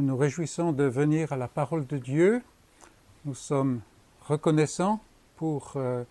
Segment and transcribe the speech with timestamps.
[0.00, 2.42] nous nous réjouissons de venir à la parole de Dieu.
[3.26, 3.82] Nous sommes
[4.22, 4.98] reconnaissants
[5.36, 6.04] pour euh,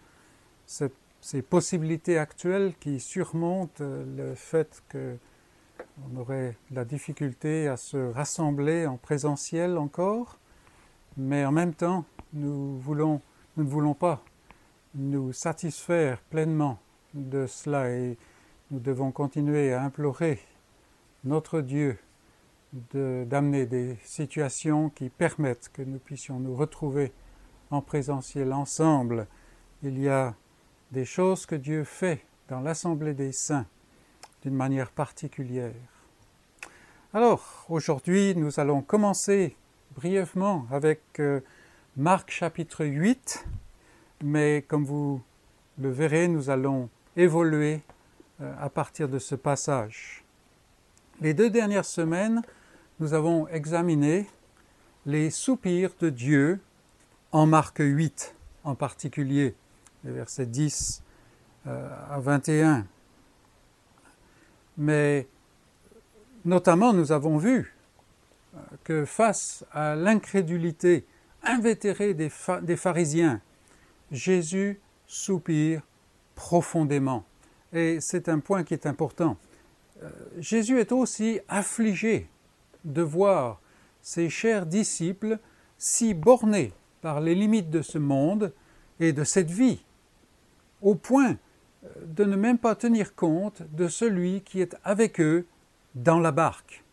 [0.68, 8.86] ces possibilités actuelles qui surmontent euh, le fait qu'on aurait la difficulté à se rassembler
[8.86, 10.38] en présentiel encore,
[11.18, 14.24] mais en même temps, nous, nous ne voulons pas
[14.94, 16.78] nous satisfaire pleinement
[17.16, 18.20] de cela et
[18.70, 20.40] nous devons continuer à implorer
[21.24, 21.98] notre Dieu
[22.74, 27.12] d'amener des situations qui permettent que nous puissions nous retrouver
[27.72, 29.28] en présentiel ensemble.
[29.84, 30.36] Il y a
[30.92, 33.66] des choses que Dieu fait dans l'Assemblée des saints
[34.44, 35.74] d'une manière particulière.
[37.14, 39.56] Alors, aujourd'hui, nous allons commencer
[39.96, 41.42] brièvement avec euh,
[41.98, 43.46] Marc chapitre 8,
[44.24, 45.22] mais comme vous
[45.80, 47.82] le verrez, nous allons évoluer
[48.42, 50.24] euh, à partir de ce passage.
[51.20, 52.42] Les deux dernières semaines,
[53.00, 54.28] nous avons examiné
[55.06, 56.60] les soupirs de Dieu
[57.32, 59.56] en Marc 8 en particulier,
[60.04, 61.02] les versets 10
[61.68, 62.86] euh, à 21.
[64.78, 65.28] Mais
[66.44, 67.74] notamment, nous avons vu
[68.56, 71.06] euh, que face à l'incrédulité
[71.44, 72.30] invétérée des,
[72.64, 73.42] des pharisiens,
[74.12, 75.82] Jésus soupire
[76.36, 77.24] profondément.
[77.72, 79.38] Et c'est un point qui est important.
[80.04, 82.30] Euh, Jésus est aussi affligé
[82.86, 83.62] de voir
[84.02, 85.40] ses chers disciples
[85.78, 88.54] si bornés par les limites de ce monde
[89.00, 89.84] et de cette vie,
[90.82, 91.38] au point
[91.84, 95.46] euh, de ne même pas tenir compte de celui qui est avec eux
[95.96, 96.84] dans la barque.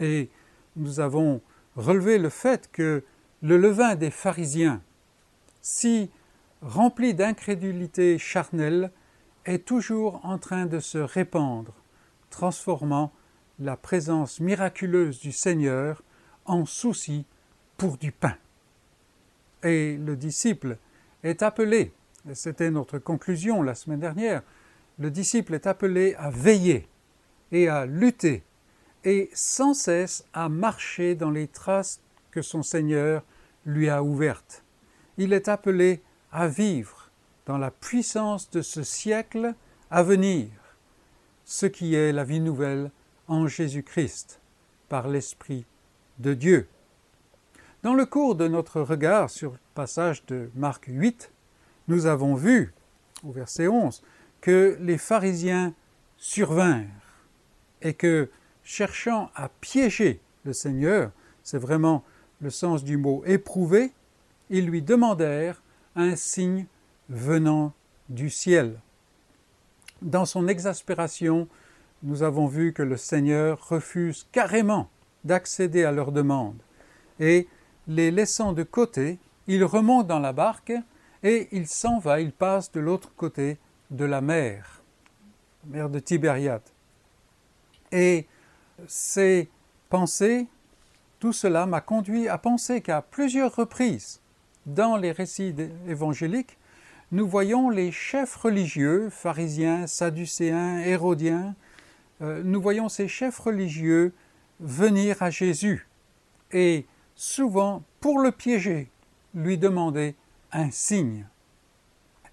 [0.00, 0.30] Et
[0.76, 1.40] nous avons
[1.76, 3.04] relevé le fait que
[3.42, 4.82] le levain des pharisiens,
[5.60, 6.10] si
[6.62, 8.90] rempli d'incrédulité charnelle,
[9.44, 11.74] est toujours en train de se répandre,
[12.30, 13.12] transformant
[13.58, 16.02] la présence miraculeuse du Seigneur
[16.44, 17.24] en souci
[17.76, 18.36] pour du pain.
[19.62, 20.78] Et le disciple
[21.22, 21.92] est appelé,
[22.28, 24.42] et c'était notre conclusion la semaine dernière,
[24.98, 26.88] le disciple est appelé à veiller
[27.52, 28.42] et à lutter
[29.04, 32.00] et sans cesse à marcher dans les traces
[32.30, 33.22] que son Seigneur
[33.66, 34.64] lui a ouvertes.
[35.18, 37.10] Il est appelé à vivre
[37.46, 39.54] dans la puissance de ce siècle
[39.90, 40.48] à venir,
[41.44, 42.90] ce qui est la vie nouvelle
[43.28, 44.40] en Jésus-Christ
[44.88, 45.64] par l'Esprit
[46.18, 46.68] de Dieu.
[47.82, 51.30] Dans le cours de notre regard sur le passage de Marc 8,
[51.88, 52.72] nous avons vu,
[53.22, 54.02] au verset 11,
[54.40, 55.74] que les pharisiens
[56.16, 56.88] survinrent
[57.82, 58.30] et que,
[58.62, 61.10] cherchant à piéger le Seigneur,
[61.42, 62.04] c'est vraiment
[62.40, 63.92] le sens du mot éprouver,
[64.50, 65.62] ils lui demandèrent
[65.96, 66.66] un signe
[67.08, 67.72] venant
[68.08, 68.80] du ciel.
[70.02, 71.48] Dans son exaspération,
[72.02, 74.88] nous avons vu que le Seigneur refuse carrément
[75.24, 76.60] d'accéder à leur demande.
[77.20, 77.48] Et
[77.86, 80.72] les laissant de côté, il remonte dans la barque
[81.22, 83.58] et il s'en va, il passe de l'autre côté
[83.90, 84.82] de la mer,
[85.64, 86.62] la mer de Tibériade.
[87.92, 88.26] Et
[88.86, 89.48] ces
[89.88, 90.46] pensées,
[91.20, 94.20] tout cela m'a conduit à penser qu'à plusieurs reprises,
[94.66, 95.54] dans les récits
[95.86, 96.58] évangéliques,
[97.12, 101.54] nous voyons les chefs religieux, pharisiens, sadducéens, hérodiens,
[102.44, 104.12] nous voyons ces chefs religieux
[104.60, 105.86] venir à Jésus
[106.52, 106.86] et
[107.16, 108.90] souvent, pour le piéger,
[109.34, 110.14] lui demander
[110.52, 111.26] un signe.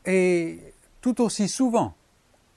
[0.06, 0.60] Et
[1.02, 1.96] tout aussi souvent,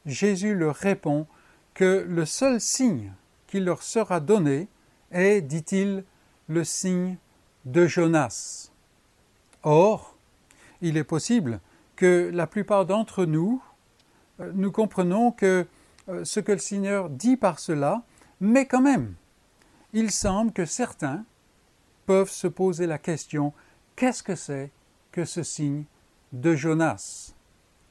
[0.06, 1.26] Jésus leur répond
[1.72, 3.12] que le seul signe
[3.46, 4.68] qui leur sera donné
[5.10, 6.04] est, dit-il,
[6.48, 7.16] le signe
[7.64, 8.70] de Jonas.
[9.62, 10.16] Or,
[10.82, 11.60] il est possible
[11.96, 13.62] que la plupart d'entre nous,
[14.40, 15.64] euh, nous comprenons que euh,
[16.22, 18.02] ce que le Seigneur dit par cela,
[18.40, 19.14] mais quand même,
[19.92, 21.24] il semble que certains
[22.06, 23.52] peuvent se poser la question
[23.96, 24.70] qu'est-ce que c'est
[25.12, 25.84] que ce signe
[26.32, 27.34] de Jonas?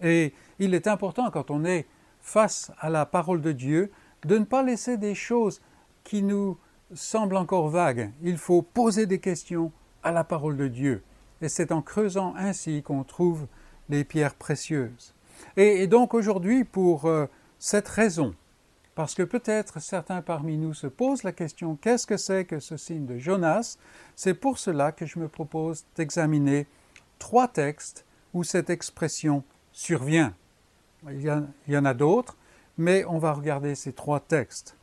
[0.02, 1.88] Et il est important quand on est
[2.22, 3.92] face à la parole de Dieu
[4.26, 5.62] de ne pas laisser des choses
[6.04, 6.58] qui nous
[6.94, 8.12] semblent encore vagues.
[8.22, 9.72] Il faut poser des questions
[10.04, 11.04] à la parole de Dieu.
[11.42, 13.48] Et c'est en creusant ainsi qu'on trouve
[13.90, 15.14] les pierres précieuses.
[15.58, 17.26] Et, donc aujourd'hui, pour euh,
[17.64, 18.36] cette raison,
[18.94, 22.76] parce que peut-être certains parmi nous se posent la question qu'est-ce que c'est que ce
[22.76, 23.78] signe de Jonas?
[24.18, 26.68] C'est pour cela que je me propose d'examiner
[27.20, 30.36] trois textes où cette expression survient.
[31.10, 32.36] Il y, en a d'autres,
[32.78, 34.76] mais on va regarder ces trois textes.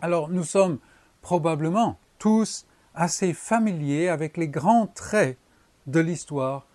[0.00, 0.80] Alors nous sommes
[1.22, 5.38] probablement tous assez familiers avec les grands traits
[5.86, 6.66] de l'histoire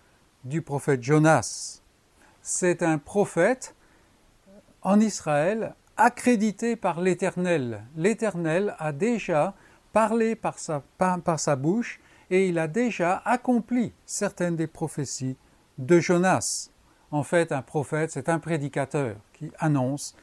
[0.44, 1.82] du prophète Jonas.
[2.40, 3.75] C'est un prophète
[4.86, 7.82] en Israël accrédité par l'Éternel.
[7.96, 9.54] L'Éternel a déjà
[9.92, 12.00] parlé par sa, par sa bouche
[12.30, 15.36] et il a déjà accompli certaines des prophéties
[15.78, 16.70] de Jonas.
[17.10, 20.14] En fait, un prophète, c'est un prédicateur qui annonce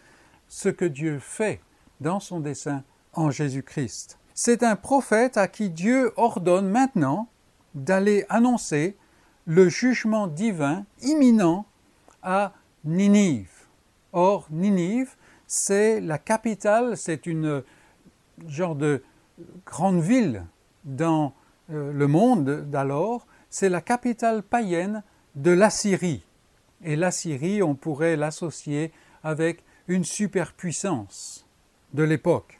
[0.48, 1.60] ce que Dieu fait
[2.00, 4.18] dans son dessein en Jésus-Christ.
[4.34, 7.28] C'est un prophète à qui Dieu ordonne maintenant
[7.76, 8.96] d'aller annoncer
[9.46, 11.66] le jugement divin imminent
[12.22, 12.54] à
[12.86, 13.63] Ninive.
[14.14, 15.16] Or, Ninive,
[15.48, 17.64] c'est la capitale, c'est une
[18.48, 19.04] genre de
[19.66, 20.46] grande ville
[20.86, 21.34] dans
[21.72, 25.04] euh, le monde d'alors, c'est la capitale païenne
[25.36, 26.24] de l'Assyrie.
[26.84, 28.92] Et l'Assyrie, on pourrait l'associer
[29.24, 31.46] avec une superpuissance
[31.94, 32.60] de l'époque.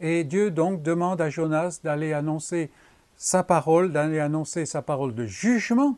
[0.00, 2.70] Et Dieu donc demande à Jonas d'aller annoncer
[3.16, 5.96] sa parole, d'aller annoncer sa parole de jugement,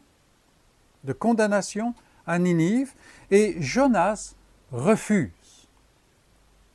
[1.05, 1.94] de condamnation
[2.26, 2.93] à Ninive,
[3.31, 4.34] et Jonas
[4.75, 5.69] refuse.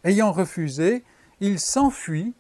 [0.04, 1.04] Ayant refusé,
[1.42, 2.34] il s'enfuit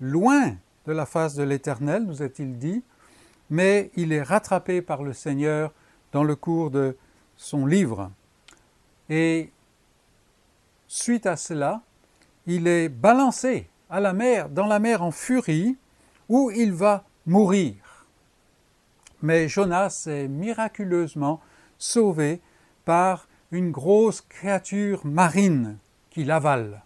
[0.00, 2.84] loin de la face de l'Éternel, nous est-il dit,
[3.48, 5.72] mais il est rattrapé par le Seigneur
[6.12, 6.96] dans le cours de
[7.36, 8.10] son livre.
[9.08, 9.50] Et
[10.86, 11.82] suite à cela,
[12.46, 15.76] il est balancé à la mer, dans la mer en furie,
[16.28, 17.74] où il va mourir.
[19.22, 21.40] Mais Jonas est miraculeusement
[21.78, 22.40] sauvé
[22.84, 25.78] par une grosse créature marine
[26.10, 26.82] qui l'avale.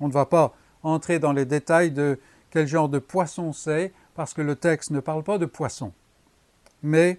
[0.00, 2.18] On ne va pas entrer dans les détails de
[2.50, 5.92] quel genre de poisson c'est, parce que le texte ne parle pas de poisson.
[6.82, 7.18] Mais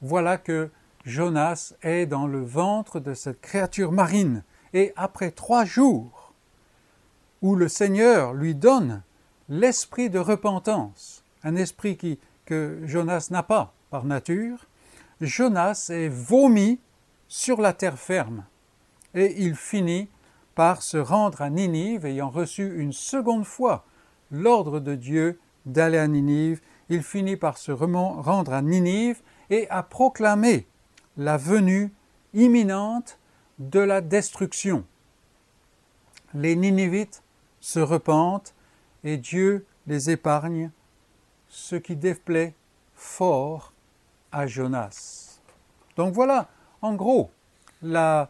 [0.00, 0.70] voilà que
[1.04, 4.42] Jonas est dans le ventre de cette créature marine,
[4.72, 6.32] et après trois jours,
[7.42, 9.02] où le Seigneur lui donne
[9.48, 14.66] l'esprit de repentance, un esprit que Jonas n'a pas par nature,
[15.20, 16.80] Jonas est vomi
[17.34, 18.44] sur la terre ferme,
[19.12, 20.08] et il finit
[20.54, 23.84] par se rendre à Ninive, ayant reçu une seconde fois
[24.30, 26.60] l'ordre de Dieu d'aller à Ninive,
[26.90, 29.20] il finit par se rendre à Ninive
[29.50, 30.68] et à proclamer
[31.16, 31.92] la venue
[32.34, 33.18] imminente
[33.58, 34.84] de la destruction.
[36.34, 37.24] Les Ninivites
[37.58, 38.54] se repentent
[39.02, 40.70] et Dieu les épargne,
[41.48, 42.54] ce qui déplaît
[42.94, 43.72] fort
[44.30, 45.40] à Jonas.
[45.96, 46.48] Donc voilà,
[46.84, 47.30] en gros,
[47.80, 48.28] la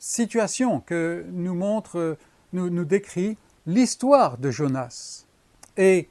[0.00, 2.18] situation que nous montre,
[2.52, 5.24] nous, décrit l'histoire de Jonas.
[5.76, 6.08] Et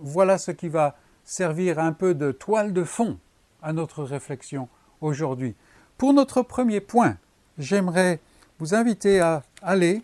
[0.00, 3.20] voilà ce qui va servir un peu de toile de fond
[3.62, 4.68] à notre réflexion
[5.00, 5.54] aujourd'hui.
[5.96, 7.16] Pour notre premier point,
[7.56, 8.18] j'aimerais
[8.58, 10.02] vous inviter à aller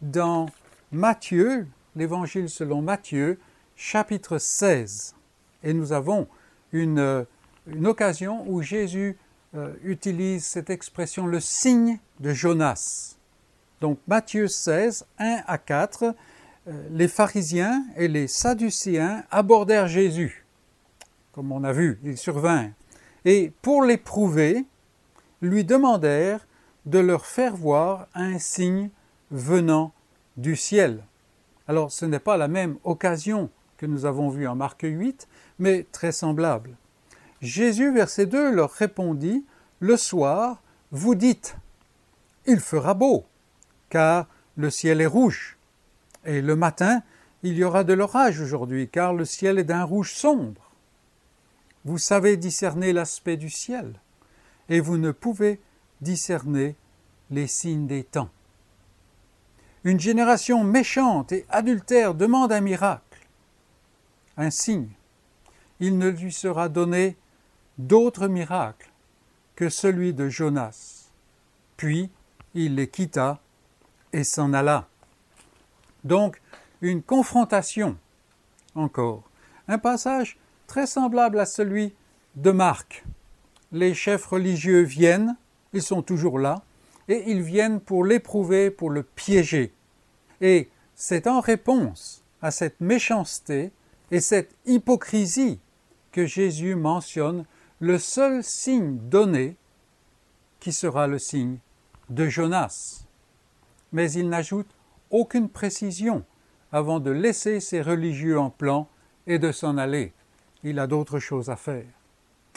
[0.00, 0.46] dans
[0.92, 3.40] Matthieu, l'évangile selon Matthieu,
[3.74, 5.16] chapitre 16.
[5.64, 6.28] Et nous avons
[6.72, 7.26] une
[7.84, 9.18] occasion où Jésus
[9.56, 13.16] euh, utilise cette expression le signe de Jonas.
[13.80, 16.14] Donc Matthieu 16, 1 à 4,
[16.68, 20.46] euh, les pharisiens et les sadducéens abordèrent Jésus.
[21.32, 22.70] Comme on a vu, ils survinrent.
[23.24, 24.64] Et pour l'éprouver,
[25.42, 26.46] lui demandèrent
[26.86, 28.90] de leur faire voir un signe
[29.30, 29.92] venant
[30.36, 31.02] du ciel.
[31.66, 35.26] Alors ce n'est pas la même occasion que nous avons vue en Marc 8,
[35.58, 36.76] mais très semblable.
[37.40, 39.46] Jésus, verset 2, leur répondit,
[39.78, 41.56] Le soir, vous dites,
[42.46, 43.24] Il fera beau,
[43.88, 44.26] car
[44.56, 45.56] le ciel est rouge.
[46.26, 47.02] Et le matin,
[47.42, 50.70] il y aura de l'orage aujourd'hui, car le ciel est d'un rouge sombre.
[51.86, 53.94] Vous savez discerner l'aspect du ciel,
[54.68, 55.60] et vous ne pouvez
[56.02, 56.76] discerner
[57.30, 58.28] les signes des temps.
[59.84, 63.26] Une génération méchante et adultère demande un miracle,
[64.36, 64.90] un signe.
[65.78, 67.16] Il ne lui sera donné
[67.86, 68.90] d'autre miracle
[69.56, 71.10] que celui de Jonas.
[71.76, 72.10] Puis
[72.54, 73.40] il les quitta
[74.12, 74.88] et s'en alla.
[76.04, 76.40] Donc,
[76.80, 77.96] une confrontation
[78.74, 79.22] encore.
[79.68, 81.94] Un passage très semblable à celui
[82.36, 83.04] de Marc.
[83.72, 85.36] Les chefs religieux viennent,
[85.72, 86.62] ils sont toujours là,
[87.08, 89.72] et ils viennent pour l'éprouver, pour le piéger.
[90.40, 93.72] Et c'est en réponse à cette méchanceté
[94.10, 95.60] et cette hypocrisie
[96.12, 97.44] que Jésus mentionne
[97.80, 99.56] le seul signe donné
[100.60, 101.58] qui sera le signe
[102.10, 103.06] de Jonas.
[103.92, 104.68] Mais il n'ajoute
[105.10, 106.24] aucune précision
[106.72, 108.88] avant de laisser ces religieux en plan
[109.26, 110.12] et de s'en aller.
[110.62, 111.86] Il a d'autres choses à faire.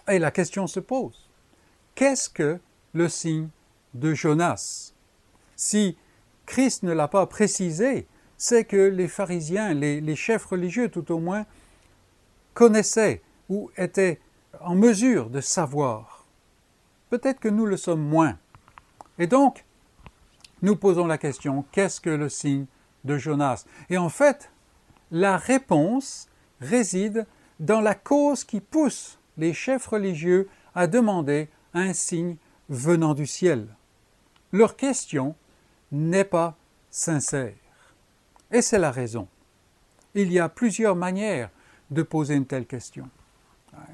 [0.10, 1.30] Et la question se pose.
[1.96, 2.60] Qu'est-ce que
[2.94, 3.48] le signe
[3.94, 4.94] de Jonas?
[5.56, 5.98] Si
[6.46, 11.20] Christ ne l'a pas précisé, c'est que les pharisiens, les, les, chefs religieux tout au
[11.20, 11.46] moins,
[12.54, 14.20] connaissaient ou étaient
[14.64, 16.26] en mesure de savoir.
[17.10, 18.38] Peut-être que nous le sommes moins.
[19.20, 19.66] Et donc,
[20.62, 22.66] nous posons la question, qu'est-ce que le signe
[23.04, 23.66] de Jonas?
[23.90, 24.52] Et en fait,
[25.12, 26.28] la réponse
[26.62, 27.28] réside
[27.60, 32.38] dans la cause qui pousse les chefs religieux à demander un signe
[32.70, 33.68] venant du ciel.
[34.52, 35.36] Leur question
[35.92, 36.56] n'est pas
[36.90, 37.54] sincère.
[38.52, 39.28] Et c'est la raison.
[40.16, 41.50] Il y a plusieurs manières
[41.92, 43.10] de poser une telle question,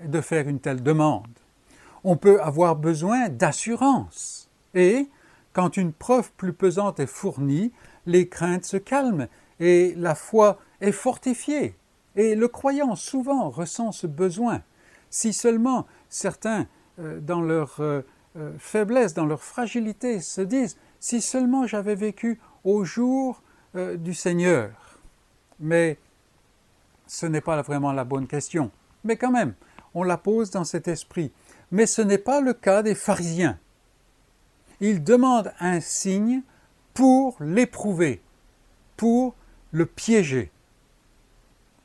[0.06, 1.28] de faire une telle demande.
[2.04, 4.50] On peut avoir besoin d'assurance.
[4.74, 5.08] Et,
[5.54, 7.72] quand une preuve plus pesante est fournie,
[8.06, 9.28] les craintes se calment
[9.60, 11.76] et la foi est fortifiée.
[12.16, 14.62] Et le croyant souvent ressent ce besoin.
[15.10, 16.68] Si seulement certains,
[17.00, 18.02] euh, dans leur euh,
[18.38, 23.42] euh, faiblesse, dans leur fragilité, se disent si seulement j'avais vécu au jour
[23.74, 24.72] du Seigneur.
[25.60, 26.00] Mais
[27.06, 28.72] ce n'est pas vraiment la bonne question.
[29.04, 29.54] Mais quand même,
[29.94, 31.32] on la pose dans cet esprit.
[31.72, 33.60] Mais ce n'est pas le cas des pharisiens.
[34.80, 36.42] Ils demandent un signe
[36.94, 38.22] pour l'éprouver,
[38.98, 39.36] pour
[39.72, 40.52] le piéger,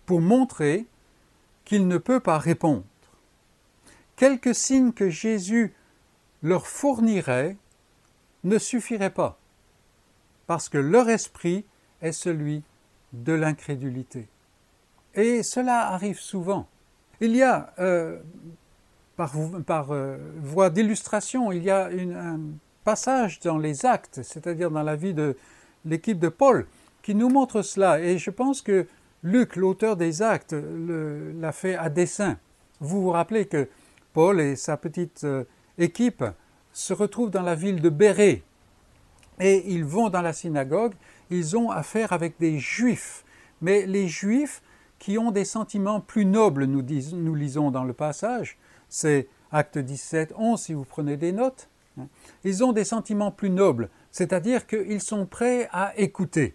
[0.06, 0.86] pour montrer
[1.64, 2.84] qu'il ne peut pas répondre.
[4.16, 5.74] Quelques signes que Jésus
[6.42, 7.56] leur fournirait
[8.44, 9.38] ne suffiraient pas,
[10.46, 11.64] parce que leur esprit
[12.00, 12.62] est celui
[13.12, 14.28] de l'incrédulité.
[15.14, 16.68] Et cela arrive souvent.
[17.20, 18.18] Il y a, euh,
[19.16, 19.32] par,
[19.90, 22.40] euh, voie d'illustration, il y a un
[22.84, 25.36] passage dans les actes, c'est-à-dire dans la vie de
[25.84, 26.66] l'équipe de Paul,
[27.02, 28.00] qui nous montre cela.
[28.00, 28.86] Et je pense que
[29.22, 32.38] Luc, l'auteur des actes, l'a fait à dessein.
[32.80, 33.68] Vous vous rappelez que
[34.12, 35.44] Paul et sa petite euh,
[35.78, 36.24] équipe
[36.72, 38.42] se retrouvent dans la ville de Bérée
[39.40, 40.94] et ils vont dans la synagogue,
[41.30, 43.24] ils ont affaire avec des juifs.
[43.60, 44.62] Mais les juifs
[45.04, 46.82] qui ont des sentiments plus nobles, nous,
[47.12, 48.56] nous lisons dans le passage,
[48.88, 51.68] c'est acte 17, 11 si vous prenez des notes,
[52.42, 56.54] ils ont des sentiments plus nobles, c'est-à-dire qu'ils sont prêts à écouter,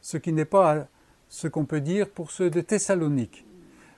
[0.00, 0.86] ce qui n'est pas
[1.28, 3.44] ce qu'on peut dire pour ceux de Thessalonique.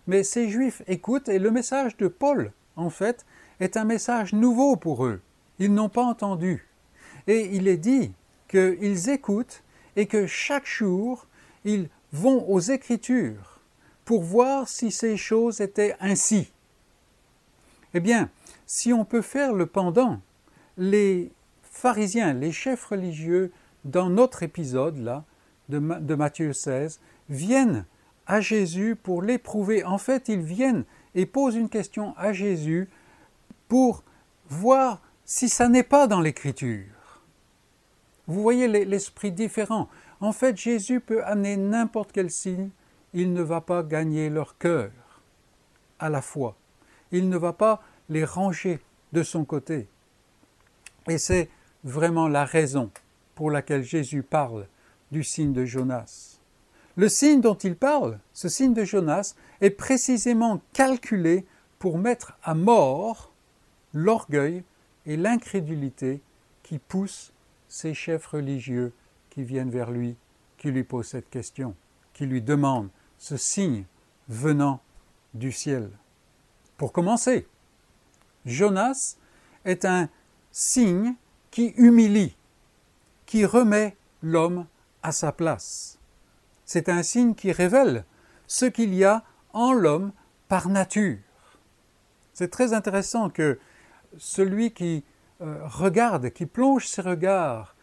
[0.08, 3.24] Mais ces juifs écoutent et le message de Paul, en fait,
[3.60, 5.20] est un message nouveau pour eux.
[5.60, 6.66] Ils n'ont pas entendu.
[7.28, 8.12] Et il est dit
[8.48, 9.62] qu'ils écoutent
[9.94, 11.28] et que chaque jour,
[11.64, 13.55] ils vont aux Écritures
[14.06, 16.50] pour voir si ces choses étaient ainsi.
[17.92, 18.30] Eh bien,
[18.64, 20.20] si on peut faire le pendant,
[20.78, 21.32] les
[21.62, 23.52] pharisiens, les chefs religieux,
[23.84, 25.24] dans notre épisode là,
[25.68, 27.84] de, de Matthieu 16, viennent
[28.26, 29.84] à Jésus pour l'éprouver.
[29.84, 30.84] En fait, ils viennent
[31.14, 32.88] et posent une question à Jésus
[33.68, 34.04] pour
[34.48, 37.22] voir si ça n'est pas dans l'Écriture.
[38.28, 39.88] Vous voyez l'esprit différent.
[40.20, 42.70] En fait, Jésus peut amener n'importe quel signe,
[43.16, 44.90] il ne va pas gagner leur cœur
[45.98, 46.54] à la fois.
[47.12, 48.78] Il ne va pas les ranger
[49.14, 49.88] de son côté.
[51.08, 51.48] Et c'est
[51.82, 52.90] vraiment la raison
[53.34, 54.66] pour laquelle Jésus parle
[55.12, 56.40] du signe de Jonas.
[56.96, 61.46] Le signe dont il parle, ce signe de Jonas, est précisément calculé
[61.78, 63.32] pour mettre à mort
[63.94, 64.62] l'orgueil
[65.06, 66.20] et l'incrédulité
[66.62, 67.32] qui poussent
[67.66, 68.92] ces chefs religieux
[69.30, 70.16] qui viennent vers lui,
[70.58, 71.74] qui lui posent cette question,
[72.12, 73.84] qui lui demandent ce signe
[74.28, 74.80] venant
[75.34, 75.90] du ciel.
[76.76, 77.46] Pour commencer,
[78.44, 79.16] Jonas
[79.64, 80.08] est un
[80.50, 81.14] signe
[81.50, 82.36] qui humilie,
[83.24, 84.66] qui remet l'homme
[85.02, 85.98] à sa place.
[86.64, 88.04] C'est un signe qui révèle
[88.46, 90.12] ce qu'il y a en l'homme
[90.48, 91.18] par nature.
[92.32, 93.58] C'est très intéressant que
[94.18, 95.04] celui qui
[95.40, 97.74] euh, regarde, qui plonge ses regards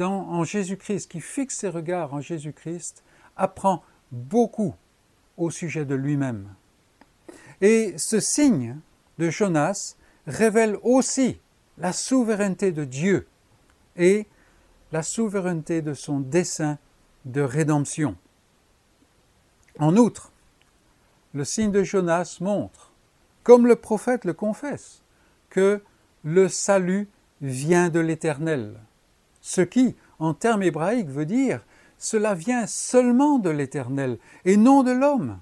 [0.00, 3.04] en Jésus-Christ, qui fixe ses regards en Jésus-Christ,
[3.36, 4.74] apprend beaucoup
[5.36, 6.48] au sujet de lui-même.
[7.60, 8.78] Et ce signe
[9.18, 9.96] de Jonas
[10.26, 11.40] révèle aussi
[11.78, 13.26] la souveraineté de Dieu
[13.96, 14.26] et
[14.92, 16.78] la souveraineté de son dessein
[17.24, 18.16] de rédemption.
[19.78, 20.32] En outre,
[21.34, 22.92] le signe de Jonas montre,
[23.42, 25.02] comme le prophète le confesse,
[25.48, 25.82] que
[26.24, 27.08] le salut
[27.40, 28.74] vient de l'Éternel.
[29.40, 31.64] Ce qui, en termes hébraïques, veut dire
[32.02, 35.38] cela vient seulement de l'Éternel et non de l'homme.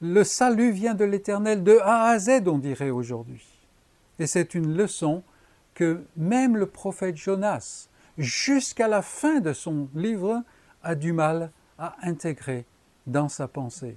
[0.00, 3.44] Le salut vient de l'Éternel de A à Z, on dirait aujourd'hui.
[4.20, 5.24] Et c'est une leçon
[5.74, 10.44] que même le prophète Jonas, jusqu'à la fin de son livre,
[10.84, 12.64] a du mal à intégrer
[13.08, 13.96] dans sa pensée.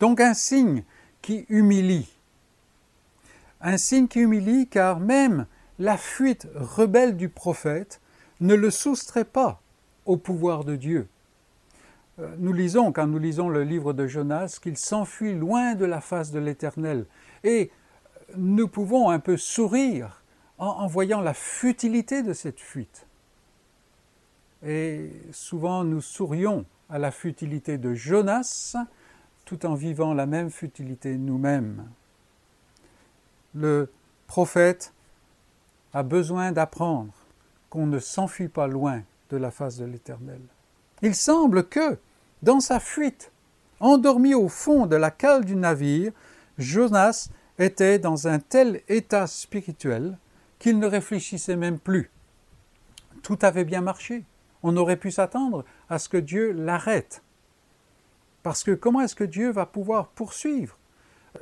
[0.00, 0.84] Donc un signe
[1.22, 2.12] qui humilie,
[3.62, 5.46] un signe qui humilie car même
[5.78, 8.02] la fuite rebelle du prophète
[8.40, 9.62] ne le soustrait pas
[10.06, 11.08] au pouvoir de Dieu.
[12.18, 16.00] Euh, nous lisons, quand nous lisons le livre de Jonas, qu'il s'enfuit loin de la
[16.00, 17.06] face de l'Éternel.
[17.42, 17.70] Et
[18.36, 20.22] nous pouvons un peu sourire
[20.58, 23.06] en, voyant la futilité de cette fuite.
[24.64, 28.76] Et souvent nous sourions à la futilité de Jonas
[29.44, 31.86] tout en vivant la même futilité nous-mêmes.
[33.54, 33.92] Le
[34.26, 34.94] prophète
[35.92, 37.12] a besoin d'apprendre
[37.68, 39.02] qu'on ne s'enfuit pas loin
[39.36, 40.40] la face de l'Éternel.
[41.02, 41.98] Il semble que,
[42.42, 43.32] dans sa fuite,
[43.80, 46.12] endormi au fond de la cale du navire,
[46.58, 50.18] Jonas était dans un tel état spirituel
[50.58, 52.10] qu'il ne réfléchissait même plus.
[53.22, 54.24] Tout avait bien marché.
[54.62, 57.22] On aurait pu s'attendre à ce que Dieu l'arrête.
[58.42, 60.78] Parce que comment est-ce que Dieu va pouvoir poursuivre?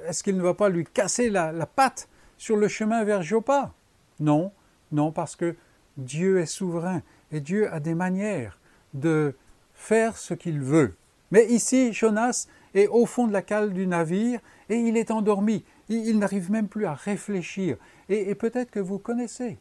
[0.07, 3.73] Est-ce qu'il ne va pas lui casser la, la patte sur le chemin vers Joppa?
[4.21, 4.53] Non,
[4.91, 5.55] non, parce que
[5.97, 8.59] Dieu est souverain et Dieu a des manières
[8.95, 9.35] de
[9.75, 10.95] faire ce qu'il veut.
[11.31, 15.65] Mais ici, Jonas est au fond de la cale du navire et il est endormi.
[15.89, 17.77] Il, n'arrive même plus à réfléchir.
[18.09, 19.59] Et, peut-être que vous connaissez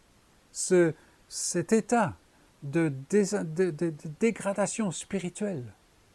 [0.51, 0.93] ce,
[1.27, 2.15] cet état
[2.63, 5.63] de, de, dégradation spirituelle,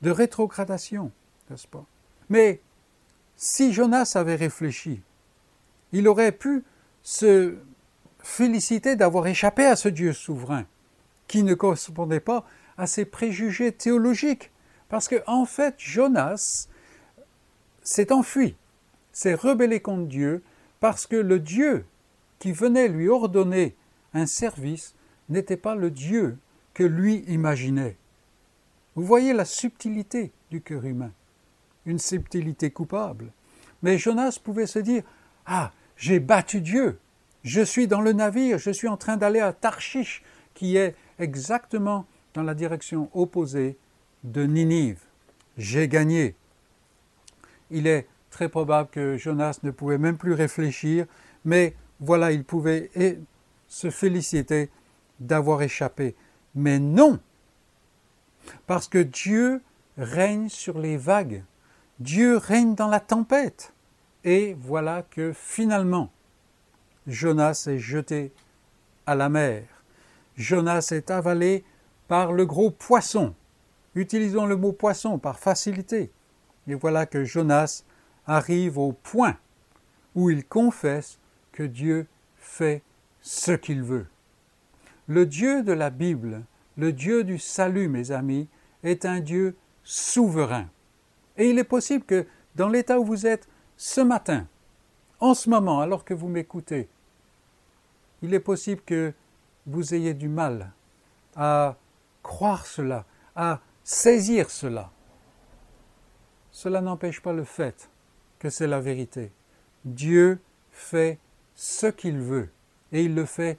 [0.03, 1.11] de rétrogradation,
[1.51, 1.85] n'est-ce pas?
[2.29, 2.61] Mais
[3.37, 5.03] si Jonas avait réfléchi,
[5.93, 6.65] il aurait pu
[7.03, 7.57] se
[8.19, 10.65] féliciter d'avoir échappé à ce Dieu souverain,
[11.29, 12.45] qui ne correspondait pas
[12.77, 14.51] à ses préjugés théologiques.
[14.89, 16.69] Parce que, en fait, Jonas
[17.83, 18.57] s'est enfui,
[19.13, 20.43] s'est rebellé contre Dieu,
[20.81, 21.85] parce que le Dieu
[22.39, 23.75] qui venait lui ordonner
[24.15, 24.95] un service
[25.29, 26.39] n'était pas le Dieu
[26.75, 27.97] que lui imaginait.
[28.95, 31.13] Vous voyez la subtilité du cœur humain,
[31.85, 33.33] une subtilité coupable.
[33.83, 35.03] Mais Jonas pouvait se dire
[35.47, 36.99] Ah, j'ai battu Dieu,
[37.43, 40.23] je suis dans le navire, je suis en train d'aller à Tarshish,
[40.55, 43.77] qui est exactement dans la direction opposée
[44.25, 45.01] de Ninive.
[45.57, 46.35] J'ai gagné.
[47.71, 51.07] Il est très probable que Jonas ne pouvait même plus réfléchir,
[51.45, 52.91] mais voilà, il pouvait
[53.69, 54.71] se féliciter
[55.21, 56.15] d'avoir échappé.
[56.55, 57.19] Mais non,
[58.67, 59.63] parce que Dieu
[59.97, 61.43] règne sur les vagues,
[61.99, 63.73] Dieu règne dans la tempête.
[64.25, 66.11] Et voilà que finalement,
[67.07, 68.33] Jonas est jeté
[69.07, 69.63] à la mer.
[70.37, 71.65] Jonas est avalé
[72.09, 73.35] par le gros poisson.
[73.95, 76.11] Utilisons le mot poisson par facilité.
[76.69, 77.85] Et voilà que Jonas
[78.27, 79.37] arrive au point
[80.15, 81.19] où il confesse
[81.53, 82.83] que Dieu fait
[83.21, 84.07] ce qu'il veut.
[85.07, 86.43] Le Dieu de la Bible,
[86.77, 88.49] le Dieu du salut, mes amis,
[88.83, 90.69] est un Dieu souverain.
[91.37, 94.47] Et il est possible que dans l'état où vous êtes ce matin,
[95.21, 96.89] en ce moment, alors que vous m'écoutez,
[98.23, 99.13] il est possible que
[99.67, 100.73] vous ayez du mal
[101.35, 101.77] à
[102.23, 104.91] croire cela, à saisir cela.
[106.51, 107.91] Cela n'empêche pas le fait
[108.39, 109.33] que c'est la vérité.
[109.85, 111.19] Dieu fait
[111.55, 112.51] ce qu'il veut
[112.93, 113.59] et il le fait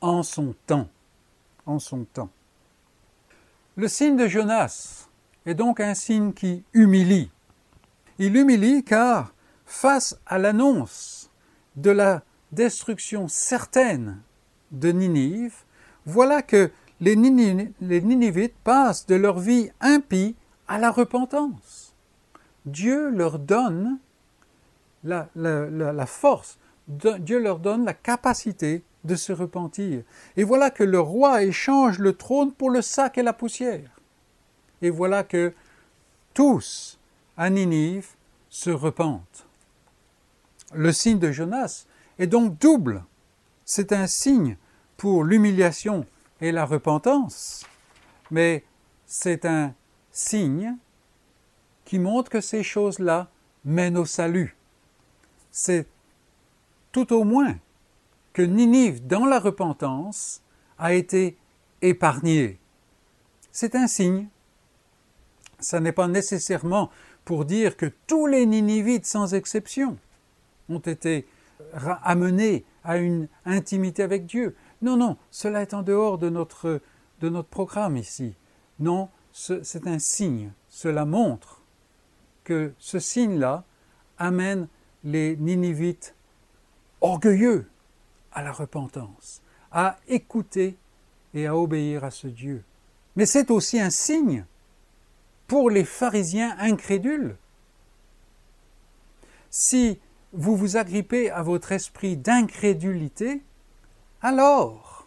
[0.00, 0.88] en son temps.
[1.66, 2.30] En son temps.
[3.76, 5.08] Le signe de Jonas
[5.44, 7.30] est donc un signe qui humilie.
[8.18, 9.34] Il humilie car
[9.66, 11.30] face à l'annonce
[11.74, 14.22] de la destruction certaine
[14.78, 15.54] de Ninive,
[16.04, 20.34] voilà que les, Ninivites passent de leur vie impie
[20.68, 21.94] à la repentance.
[22.64, 23.98] Dieu leur donne
[25.04, 26.58] la, force,
[26.88, 30.02] Dieu leur donne la capacité de se repentir.
[30.36, 33.90] Et voilà que le roi échange le trône pour le sac et la poussière.
[34.82, 35.52] Et voilà que
[36.34, 36.98] tous
[37.36, 38.08] à Ninive
[38.50, 39.46] se repentent.
[40.74, 41.86] Le signe de Jonas
[42.18, 43.04] est donc double.
[43.64, 44.56] C'est un signe
[44.96, 46.06] pour l'humiliation
[46.40, 47.64] et la repentance,
[48.30, 48.64] mais
[49.06, 49.74] c'est un
[50.10, 50.76] signe
[51.84, 53.28] qui montre que ces choses-là
[53.64, 54.56] mènent au salut.
[55.50, 55.86] C'est
[56.92, 57.56] tout au moins
[58.32, 60.42] que Ninive, dans la repentance,
[60.78, 61.36] a été
[61.82, 62.58] épargnée.
[63.52, 64.28] C'est un signe.
[65.58, 66.90] Ça n'est pas nécessairement
[67.24, 69.96] pour dire que tous les Ninivites, sans exception,
[70.68, 71.26] ont été
[72.02, 74.54] amenés à une intimité avec Dieu.
[74.82, 76.80] Non, non, cela est en dehors de notre,
[77.50, 78.34] programme ici.
[78.78, 80.52] Non, c'est un signe.
[80.68, 81.62] Cela montre
[82.44, 83.64] que ce signe-là
[84.18, 84.68] amène
[85.04, 86.14] les Ninivites
[87.00, 87.68] orgueilleux
[88.32, 90.76] à la repentance, à écouter
[91.34, 92.64] et à obéir à ce Dieu.
[93.16, 94.44] Mais c'est aussi un signe
[95.46, 97.36] pour les pharisiens incrédules.
[99.50, 99.98] Si
[100.32, 103.42] vous vous agrippez à votre esprit d'incrédulité,
[104.26, 105.06] alors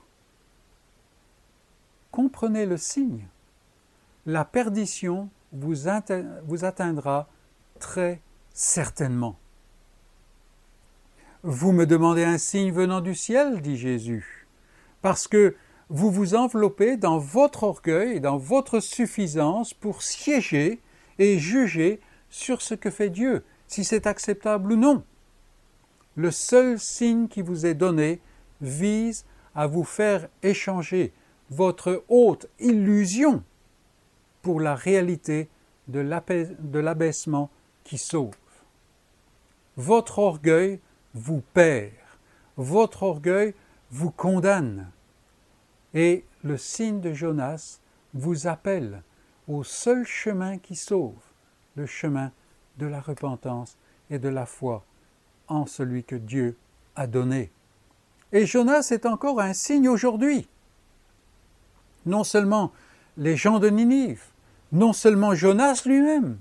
[2.09, 3.27] comprenez le signe.
[4.25, 7.27] La perdition vous, atteindra
[7.79, 8.21] très
[8.53, 9.37] certainement.
[11.43, 14.47] Vous me demandez un signe venant du ciel, dit Jésus,
[15.01, 15.53] parce que
[15.89, 20.79] vous vous enveloppez dans votre orgueil et dans votre suffisance pour siéger
[21.17, 25.03] et juger sur ce que fait Dieu, si c'est acceptable ou non.
[26.15, 28.21] Le seul signe qui vous est donné
[28.61, 31.13] vise à vous faire échanger
[31.49, 33.43] votre haute illusion
[34.41, 35.49] pour la réalité
[35.87, 37.49] de l'abaissement
[37.83, 38.35] qui sauve.
[39.75, 40.79] Votre orgueil
[41.13, 41.93] vous perd,
[42.57, 43.53] votre orgueil
[43.91, 44.91] vous condamne.
[45.93, 47.79] Et le signe de Jonas
[48.13, 49.01] vous appelle
[49.47, 51.15] au seul chemin qui sauve,
[51.75, 52.31] le chemin
[52.77, 53.77] de la repentance
[54.09, 54.83] et de la foi
[55.47, 56.55] en celui que Dieu
[56.95, 57.51] a donné.
[58.31, 60.47] Et Jonas est encore un signe aujourd'hui.
[62.05, 62.71] Non seulement
[63.17, 64.23] les gens de Ninive,
[64.71, 66.37] non seulement Jonas lui-même,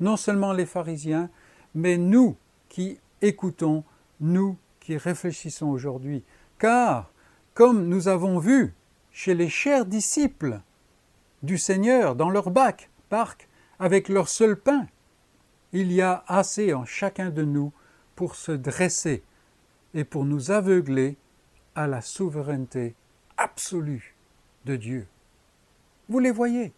[0.00, 1.30] non seulement les pharisiens,
[1.74, 2.36] mais nous
[2.68, 3.84] qui écoutons,
[4.20, 6.22] nous qui réfléchissons aujourd'hui.
[6.58, 7.10] Car,
[7.54, 8.74] comme nous avons vu
[9.10, 10.60] chez les chers disciples
[11.42, 14.86] du Seigneur dans leur bac, parc, avec leur seul pain,
[15.72, 17.72] il y a assez en chacun de nous
[18.14, 19.24] pour se dresser
[19.94, 21.16] et pour nous aveugler
[21.74, 22.94] à la souveraineté
[23.36, 24.14] absolue
[24.64, 25.06] de Dieu.
[26.08, 26.72] Vous les voyez,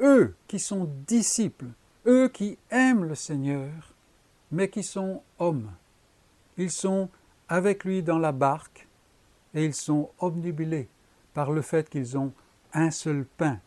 [0.00, 1.66] eux qui sont disciples,
[2.06, 3.92] eux qui aiment le Seigneur,
[4.50, 5.70] mais qui sont hommes.
[6.56, 7.08] Ils sont
[7.48, 8.88] avec lui dans la barque
[9.54, 10.88] et ils sont obnubilés
[11.34, 12.32] par le fait qu'ils ont
[12.72, 13.58] un seul pain.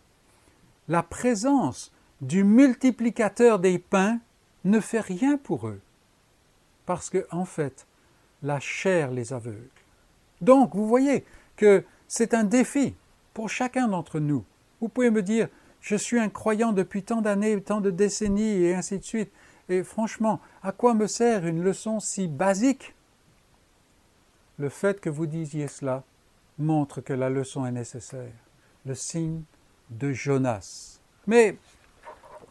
[0.88, 1.92] La présence
[2.22, 4.20] du multiplicateur des pains
[4.64, 5.82] ne fait rien pour eux,
[6.86, 7.88] parce que en fait,
[8.44, 9.70] la chair les aveugle.
[10.42, 11.26] Donc, vous voyez
[11.56, 12.96] que c'est un défi
[13.34, 14.44] pour chacun d'entre nous.
[14.80, 15.48] Vous pouvez me dire,
[15.80, 19.32] je suis un croyant depuis tant d'années, tant de décennies, et ainsi de suite.
[19.70, 22.94] Et franchement, à quoi me sert une leçon si basique?
[24.58, 26.04] Le fait que vous disiez cela
[26.58, 28.34] montre que la leçon est nécessaire.
[28.86, 29.44] Le signe
[29.90, 31.00] de Jonas.
[31.28, 31.58] Mais,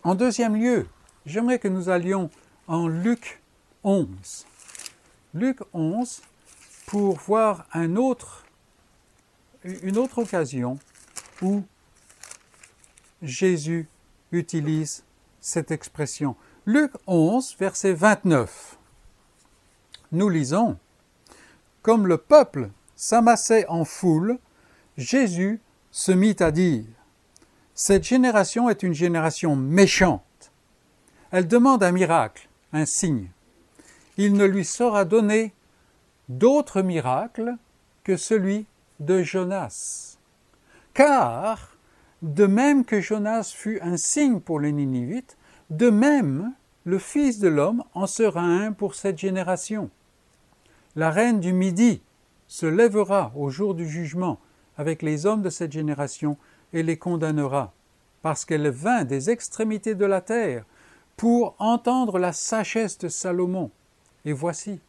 [0.02, 0.86] en deuxième lieu,
[1.26, 2.30] j'aimerais que nous allions
[2.66, 3.42] en Luc
[3.84, 4.46] 11.
[5.32, 6.22] Luc 11,
[6.86, 8.44] pour voir une autre
[10.16, 10.76] occasion
[11.40, 11.62] où
[13.22, 13.88] Jésus
[14.32, 15.04] utilise
[15.40, 16.34] cette expression.
[16.66, 18.76] Luc 11, verset 29.
[20.10, 20.76] Nous lisons
[21.82, 24.38] Comme le peuple s'amassait en foule,
[24.96, 25.60] Jésus
[25.92, 26.84] se mit à dire
[27.74, 30.50] Cette génération est une génération méchante.
[31.30, 33.30] Elle demande un miracle, un signe.
[34.16, 35.54] Il ne lui sera donné
[36.28, 37.54] d'autre miracle
[38.04, 38.66] que celui
[39.00, 40.18] de Jonas.
[40.94, 41.76] Car,
[42.22, 45.36] de même que Jonas fut un signe pour les Ninivites,
[45.70, 46.52] de même
[46.84, 49.90] le Fils de l'homme en sera un pour cette génération.
[50.96, 52.02] La reine du Midi
[52.46, 54.40] se lèvera au jour du jugement
[54.76, 56.36] avec les hommes de cette génération
[56.72, 57.72] et les condamnera,
[58.22, 60.64] parce qu'elle vint des extrémités de la terre
[61.16, 63.70] pour entendre la sagesse de Salomon.
[64.24, 64.80] Et voici,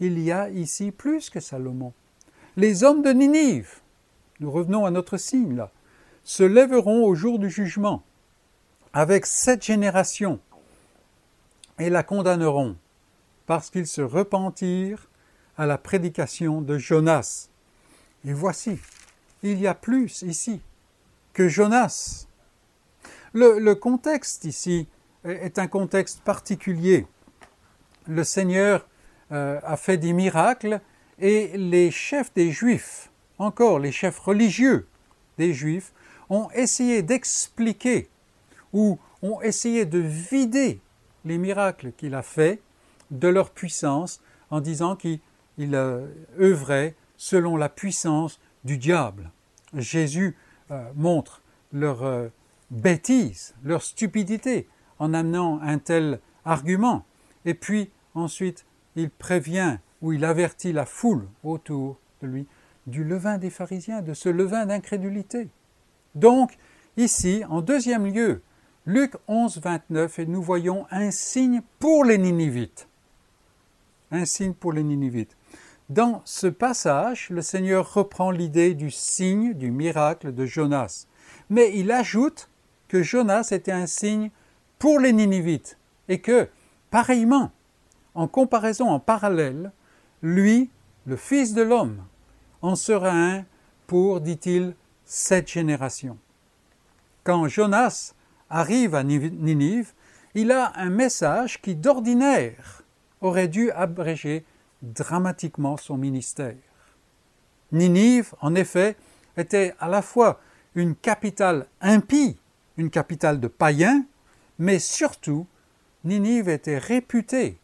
[0.00, 1.92] il y a ici plus que Salomon.
[2.56, 3.80] Les hommes de Ninive,
[4.40, 5.70] nous revenons à notre signe là,
[6.24, 8.02] se lèveront au jour du jugement
[8.92, 10.40] avec cette génération
[11.78, 12.76] et la condamneront
[13.46, 15.08] parce qu'ils se repentirent
[15.56, 17.48] à la prédication de Jonas.
[18.24, 18.78] Et voici,
[19.42, 20.60] il y a plus ici
[21.32, 22.26] que Jonas.
[23.32, 24.88] Le, contexte ici
[25.24, 27.06] est un contexte particulier.
[28.08, 28.86] Le Seigneur
[29.32, 30.80] euh, a fait des miracles
[31.18, 34.86] et les chefs des Juifs, encore les chefs religieux
[35.38, 35.92] des Juifs,
[36.30, 38.08] ont essayé d'expliquer
[38.72, 40.80] ou ont essayé de vider
[41.24, 42.60] les miracles qu'il a faits
[43.10, 45.20] de leur puissance en disant qu'il
[45.58, 46.06] euh,
[46.38, 49.30] œuvrait selon la puissance du diable.
[49.74, 50.36] Jésus
[50.70, 51.42] euh, montre
[51.72, 52.30] leur
[52.70, 54.68] bêtise, leur stupidité
[55.00, 57.04] en amenant un tel argument.
[58.16, 62.46] Ensuite, il prévient ou il avertit la foule autour de lui
[62.86, 65.48] du levain des pharisiens, de ce levain d'incrédulité.
[66.14, 66.56] Donc,
[66.96, 68.42] ici, en deuxième lieu,
[68.86, 72.88] Luc 11, 29, et nous voyons un signe pour les Ninivites.
[74.12, 75.36] Un signe pour les Ninivites.
[75.88, 81.06] Dans ce passage, le Seigneur reprend l'idée du signe, du miracle de Jonas.
[81.50, 82.48] Mais il ajoute
[82.88, 84.30] que Jonas était un signe
[84.78, 86.48] pour les Ninivites et que,
[86.90, 87.50] pareillement,
[88.16, 89.70] en comparaison, en parallèle,
[90.22, 90.70] lui,
[91.04, 92.02] le Fils de l'homme,
[92.62, 93.44] en sera un
[93.86, 94.74] pour, dit-il,
[95.04, 96.18] cette génération.
[97.22, 98.14] Quand Jonas
[98.50, 99.92] arrive à Ninive,
[100.34, 102.82] il a un message qui d'ordinaire
[103.20, 104.44] aurait dû abréger
[104.82, 106.56] dramatiquement son ministère.
[107.70, 108.96] Ninive, en effet,
[109.36, 110.40] était à la fois
[110.74, 112.38] une capitale impie,
[112.78, 114.04] une capitale de païens,
[114.58, 115.46] mais surtout
[116.04, 117.58] Ninive était réputée,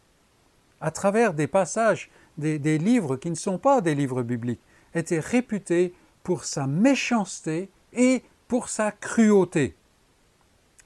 [0.82, 4.60] à travers des passages, des, livres qui ne sont pas des livres bibliques,
[4.94, 9.74] était réputée pour sa méchanceté et pour sa cruauté.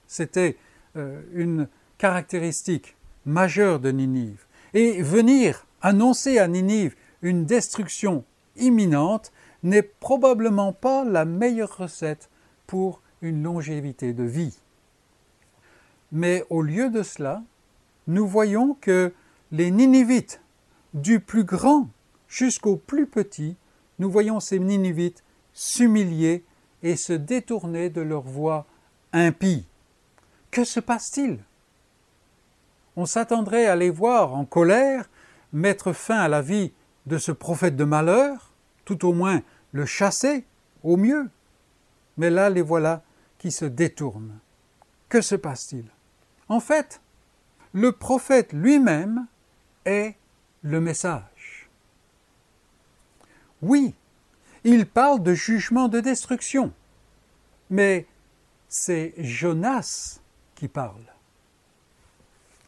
[0.06, 0.56] C'était
[0.96, 4.44] euh, une caractéristique majeure de Ninive.
[4.74, 8.24] Et venir annoncer à Ninive une destruction
[8.56, 9.32] imminente
[9.62, 12.28] n'est probablement pas la meilleure recette
[12.66, 14.58] pour une longévité de vie.
[16.12, 17.42] Mais au lieu de cela,
[18.06, 19.12] nous voyons que
[19.52, 20.40] les Ninivites,
[20.94, 21.88] du plus grand
[22.28, 23.56] jusqu'au plus petit,
[23.98, 26.44] nous voyons ces Ninivites s'humilier
[26.82, 28.66] et se détourner de leur voie
[29.12, 29.66] impie.
[30.50, 31.38] Que se passe-t-il?
[32.96, 35.08] On s'attendrait à les voir en colère,
[35.52, 36.72] mettre fin à la vie
[37.06, 38.52] de ce prophète de malheur,
[38.84, 40.44] tout au moins le chasser,
[40.82, 41.28] au mieux.
[42.16, 43.02] Mais là, les voilà
[43.38, 44.38] qui se détournent.
[45.08, 45.84] Que se passe-t-il?
[46.48, 47.00] En fait,
[47.72, 49.26] le prophète lui-même
[49.86, 50.16] est
[50.62, 51.70] le message.
[53.62, 53.94] Oui,
[54.64, 56.72] il parle de jugement de destruction,
[57.70, 58.06] mais
[58.68, 60.20] c'est Jonas
[60.54, 61.04] qui parle.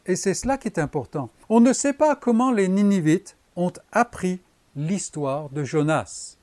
[0.07, 1.29] Et c'est cela qui est important.
[1.49, 4.41] On ne sait pas comment les Ninivites ont appris
[4.75, 6.37] l'histoire de Jonas.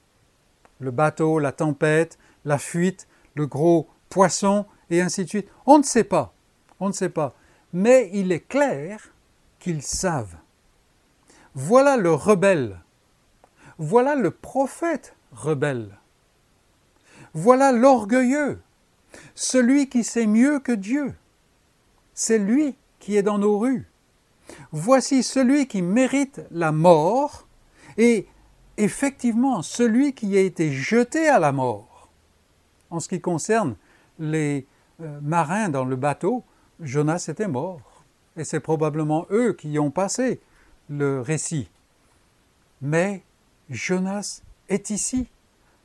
[0.79, 5.49] Le bateau, la tempête, la fuite, le gros poisson, et ainsi de suite.
[5.65, 6.33] On ne sait pas.
[6.79, 7.35] On ne sait pas.
[7.73, 9.13] Mais il est clair
[9.59, 10.37] qu'ils savent.
[11.59, 12.81] Voilà le rebelle.
[13.79, 15.99] Voilà le prophète rebelle.
[17.33, 18.61] Voilà l'orgueilleux,
[19.35, 21.15] celui qui sait mieux que Dieu.
[22.13, 23.89] C'est lui qui est dans nos rues.
[24.71, 27.47] Voici celui qui mérite la mort
[27.97, 28.27] et
[28.77, 32.11] effectivement celui qui a été jeté à la mort.
[32.91, 33.77] En ce qui concerne
[34.19, 34.67] les
[35.01, 36.45] euh, marins dans le bateau,
[36.81, 38.05] Jonas était mort.
[38.37, 40.43] Et c'est probablement eux qui ont passé
[40.89, 41.69] le récit.
[42.81, 43.23] Mais
[43.71, 45.29] Jonas est ici,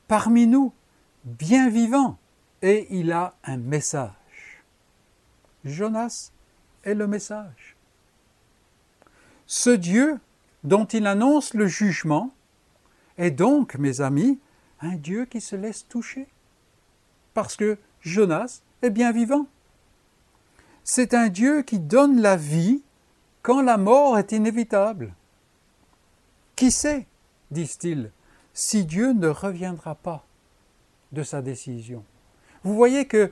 [0.08, 0.74] parmi nous,
[1.24, 2.18] bien vivant,
[2.62, 4.64] et il a un message.
[5.66, 6.32] Jonas
[6.84, 7.76] est le message.
[9.46, 10.20] Ce Dieu
[10.64, 12.32] dont il annonce le jugement
[13.18, 14.40] est donc, mes amis,
[14.82, 16.28] un Dieu qui se laisse toucher.
[17.34, 19.48] Parce que Jonas est bien vivant.
[20.84, 22.82] C'est un Dieu qui donne la vie
[23.42, 25.14] quand la mort est inévitable.
[26.56, 27.08] Qui sait,
[27.50, 28.12] disent-ils,
[28.54, 30.26] si Dieu ne reviendra pas
[31.12, 32.04] de sa décision
[32.64, 33.32] Vous voyez que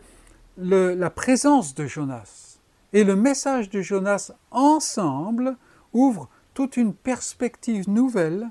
[0.58, 2.60] la présence de Jonas
[2.92, 5.56] et le message de Jonas ensemble
[5.94, 8.50] ouvrent toute une perspective nouvelle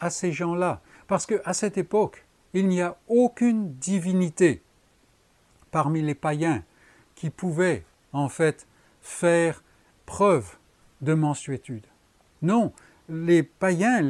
[0.00, 0.80] à ces gens-là.
[1.06, 4.62] Parce qu'à cette époque, il n'y a aucune divinité
[5.70, 6.62] parmi les païens
[7.14, 8.66] qui pouvait en fait
[9.02, 9.62] faire
[10.06, 10.56] preuve
[11.00, 11.86] de mensuétude.
[12.42, 12.72] Non,
[13.08, 14.00] les païens,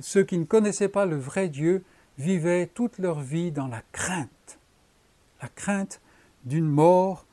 [0.00, 1.84] ceux qui ne connaissaient pas le vrai Dieu,
[2.18, 4.58] vivaient toute leur vie dans la crainte,
[5.42, 6.00] la crainte
[6.44, 7.26] d'une mort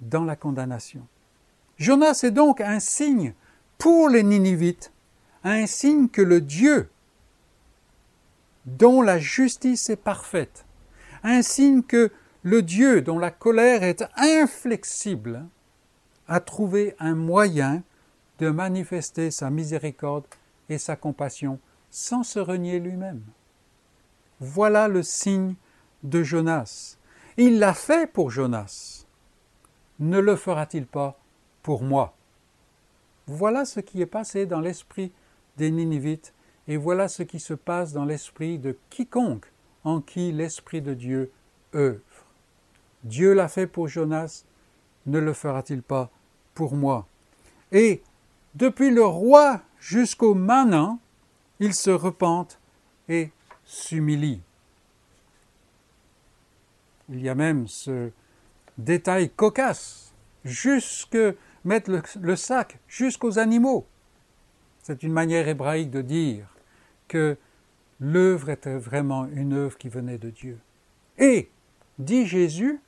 [0.00, 1.06] dans la condamnation.
[1.78, 3.34] Jonas est donc un signe
[3.78, 4.92] pour les Ninivites,
[5.44, 6.88] un signe que le Dieu
[8.66, 10.64] dont la justice est parfaite,
[11.24, 12.10] un signe que
[12.42, 15.46] le Dieu dont la colère est inflexible
[16.28, 17.82] a trouvé un moyen
[18.38, 20.26] de manifester sa miséricorde
[20.68, 21.58] et sa compassion
[21.90, 23.22] sans se renier lui-même.
[24.40, 25.54] Voilà le signe
[26.02, 26.96] de Jonas.
[27.36, 29.06] Il l'a fait pour Jonas.
[29.98, 31.18] Ne le fera-t-il pas
[31.62, 32.14] pour moi?
[33.26, 35.12] Voilà ce qui est passé dans l'esprit
[35.56, 36.34] des Ninivites
[36.66, 39.52] et voilà ce qui se passe dans l'esprit de quiconque
[39.84, 41.32] en qui l'Esprit de Dieu
[41.74, 42.00] œuvre.
[43.04, 44.44] Dieu l'a fait pour Jonas,
[45.06, 46.10] ne le fera-t-il pas
[46.54, 47.06] pour moi
[47.70, 48.02] Et
[48.54, 51.00] depuis le roi jusqu'au manant,
[51.60, 52.58] il se repente
[53.08, 53.30] et
[53.64, 54.40] s'humilie.
[57.08, 58.10] Il y a même ce
[58.78, 60.12] détail cocasse,
[60.44, 61.18] jusque
[61.64, 63.86] mettre le, le sac jusqu'aux animaux.
[64.82, 66.56] C'est une manière hébraïque de dire
[67.08, 67.36] que
[68.00, 70.58] l'œuvre était vraiment une œuvre qui venait de Dieu.
[71.18, 71.50] Et,
[71.98, 72.80] dit Jésus,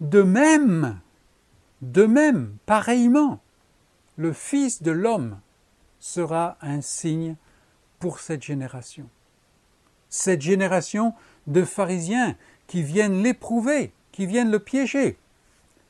[0.00, 0.98] de même,
[1.82, 3.40] de même, pareillement,
[4.16, 5.38] le Fils de l'homme
[5.98, 7.36] sera un signe
[7.98, 9.08] pour cette génération.
[10.08, 11.14] Cette génération
[11.46, 12.36] de pharisiens
[12.66, 15.18] qui viennent l'éprouver, qui viennent le piéger.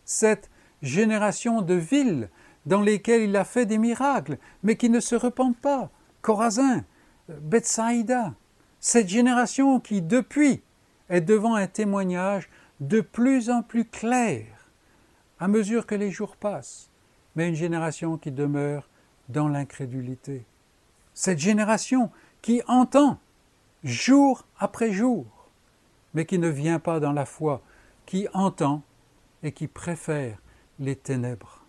[0.05, 0.51] Cette
[0.83, 2.31] génération de villes
[2.66, 5.90] dans lesquelles il a fait des miracles, mais qui ne se repentent pas.
[6.20, 6.85] Corazin,
[7.29, 8.35] Bethsaïda.
[8.81, 10.62] Cette génération qui, depuis,
[11.09, 12.49] est devant un témoignage
[12.81, 14.56] de plus en plus clair
[15.38, 16.90] à mesure que les jours passent.
[17.35, 18.88] mais une génération qui demeure
[19.29, 20.46] dans l'incrédulité.
[21.12, 23.18] Cette génération qui entend
[23.85, 25.27] jour après jour,
[26.14, 27.61] mais qui ne vient pas dans la foi,
[28.07, 28.83] qui entend
[29.42, 30.38] et qui préfère
[30.79, 31.62] les ténèbres.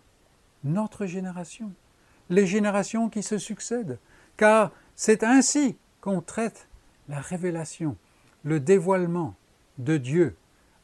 [0.64, 1.70] Notre génération,
[2.30, 3.98] les générations qui se succèdent,
[4.36, 6.68] car c'est ainsi qu'on traite
[7.08, 7.96] la révélation,
[8.42, 9.34] le dévoilement
[9.78, 10.36] de Dieu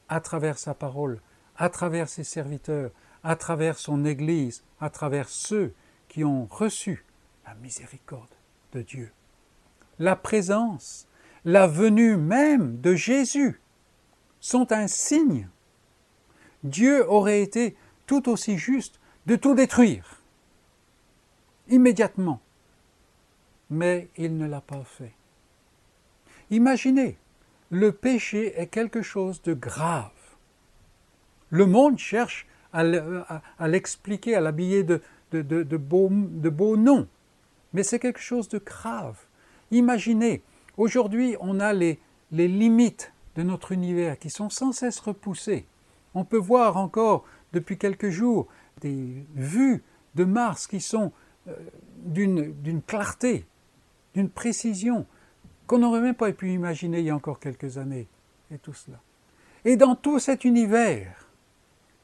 [0.09, 1.19] à travers sa parole,
[1.57, 2.91] à travers ses serviteurs,
[3.23, 5.73] à travers son Église, à travers ceux
[6.07, 7.05] qui ont reçu
[7.45, 8.35] la miséricorde
[8.73, 9.11] de Dieu.
[9.99, 11.07] La présence,
[11.43, 13.61] la venue même de Jésus
[14.39, 15.49] sont un signe.
[16.63, 20.21] Dieu aurait été tout aussi juste de tout détruire
[21.69, 22.41] immédiatement,
[23.69, 25.13] mais il ne l'a pas fait.
[26.51, 27.17] Imaginez,
[27.71, 30.11] le péché est quelque chose de grave.
[31.49, 35.01] Le monde cherche à l'expliquer, à l'habiller de,
[35.77, 37.07] beaux, noms,
[37.73, 39.17] mais c'est quelque chose de grave.
[39.71, 40.41] Imaginez,
[40.77, 41.99] aujourd'hui on a les,
[42.31, 45.65] les limites de notre univers qui sont sans cesse repoussées.
[46.13, 48.47] On peut voir encore depuis quelques jours
[48.81, 49.83] des vues
[50.15, 51.11] de Mars qui sont
[51.47, 51.55] euh,
[51.97, 53.45] d'une clarté,
[54.13, 55.05] d'une précision
[55.67, 58.07] qu'on n'aurait même pas pu imaginer il y a encore quelques années,
[58.51, 58.99] et tout cela.
[59.63, 61.24] Et dans tout cet univers,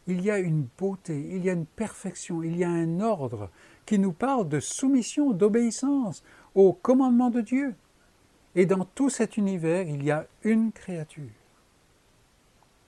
[0.08, 3.50] il y a une beauté, il y a une perfection, il y a un ordre
[3.86, 6.24] qui nous parle de soumission, d'obéissance
[6.56, 7.76] au commandement de Dieu.
[8.56, 11.30] Et dans tout cet univers, il y a une créature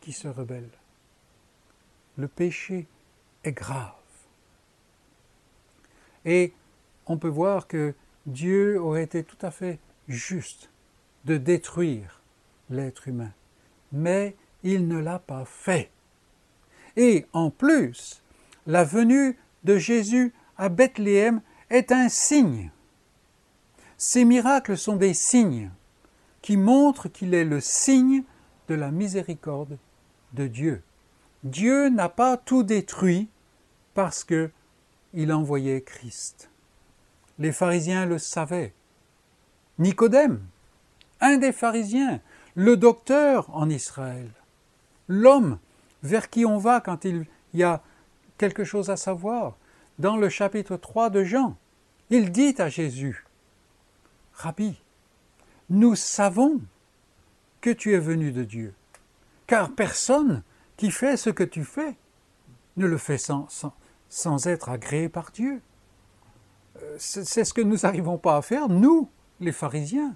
[0.02, 0.70] qui se rebelle.
[2.18, 2.88] Le péché
[3.44, 3.94] est grave.
[6.26, 6.54] Et
[7.06, 7.94] on peut voir que
[8.26, 10.70] Dieu aurait été tout à fait juste
[11.26, 12.22] de détruire
[12.70, 13.32] l'être humain.
[13.92, 15.90] Mais il ne l'a pas fait.
[16.96, 18.22] Et en plus,
[18.68, 22.72] la venue de Jésus à Bethléem est un signe.
[23.98, 25.72] Ces miracles sont des signes
[26.42, 28.24] qui montrent qu'il est le signe
[28.68, 29.78] de la miséricorde
[30.34, 30.84] de Dieu.
[31.44, 33.30] Dieu n'a pas tout détruit
[33.94, 34.50] parce que
[35.14, 36.50] il envoyait Christ.
[37.40, 38.74] Les pharisiens le savaient.
[39.80, 40.42] Nicodème,
[41.22, 42.20] un des pharisiens,
[42.56, 44.30] le docteur en Israël,
[45.08, 45.60] l'homme
[46.04, 47.82] vers qui on va quand il y a
[48.38, 49.58] quelque chose à savoir.
[50.00, 51.58] Dans le chapitre 3 de Jean,
[52.10, 53.26] il dit à Jésus,
[54.34, 54.82] Rabbi,
[55.70, 56.62] nous savons
[57.62, 58.74] que tu es venu de Dieu,
[59.48, 60.44] car personne
[60.78, 61.96] qui fait ce que tu fais
[62.76, 65.62] ne le fait sans, être agréé par Dieu.
[66.82, 70.16] Euh, c'est ce que nous n'arrivons pas à faire, nous, les pharisiens.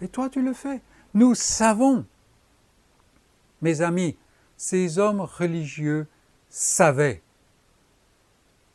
[0.00, 0.80] Et toi, tu le fais.
[1.14, 2.04] Nous savons.
[3.62, 4.16] Mes amis,
[4.56, 6.06] ces hommes religieux
[6.48, 7.22] savaient,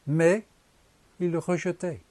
[0.06, 0.46] mais
[1.20, 2.02] ils rejetaient.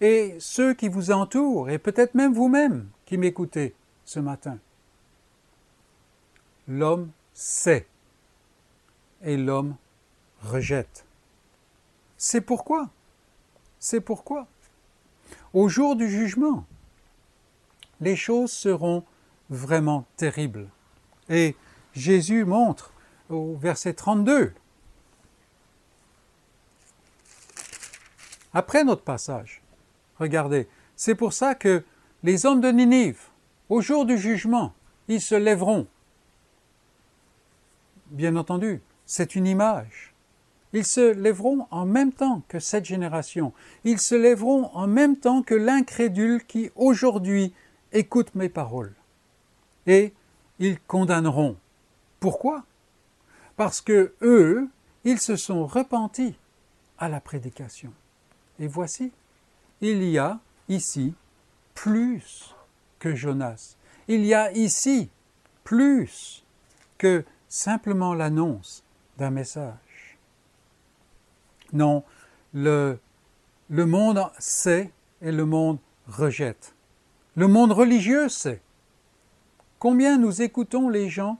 [0.00, 4.58] Et ceux qui vous entourent, et peut-être même vous-même qui m'écoutez ce matin,
[6.66, 7.86] l'homme sait
[9.22, 9.76] et l'homme
[10.42, 11.04] rejette.
[12.16, 12.90] C'est pourquoi,
[13.78, 14.46] c'est pourquoi,
[15.52, 16.64] au jour du jugement,
[18.00, 19.04] les choses seront
[19.50, 20.68] vraiment terribles.
[21.28, 21.56] Et
[21.98, 22.92] Jésus montre
[23.28, 24.52] au verset 32,
[28.54, 29.62] après notre passage,
[30.18, 31.84] regardez, c'est pour ça que
[32.22, 33.20] les hommes de Ninive,
[33.68, 34.72] au jour du jugement,
[35.08, 35.86] ils se lèveront.
[38.06, 40.14] Bien entendu, c'est une image.
[40.72, 43.52] Ils se lèveront en même temps que cette génération.
[43.84, 47.52] Ils se lèveront en même temps que l'incrédule qui aujourd'hui
[47.92, 48.94] écoute mes paroles.
[49.86, 50.14] Et
[50.58, 51.56] ils condamneront
[52.20, 52.64] pourquoi?
[53.56, 54.68] Parce que eux,
[55.04, 56.36] ils se sont repentis
[56.98, 57.92] à la prédication.
[58.58, 59.12] Et voici,
[59.80, 61.14] il y a ici
[61.74, 62.54] plus
[62.98, 63.76] que Jonas.
[64.08, 65.10] Il y a ici
[65.64, 66.44] plus
[66.98, 68.82] que simplement l'annonce
[69.16, 70.18] d'un message.
[71.72, 72.02] Non,
[72.52, 72.98] le,
[73.68, 74.90] le monde sait
[75.20, 76.74] et le monde rejette.
[77.36, 78.60] Le monde religieux sait.
[79.78, 81.38] Combien nous écoutons les gens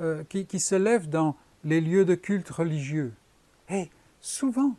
[0.00, 3.12] euh, qui, se lèvent dans les lieux de culte religieux.
[3.68, 3.90] Et
[4.20, 4.74] souvent,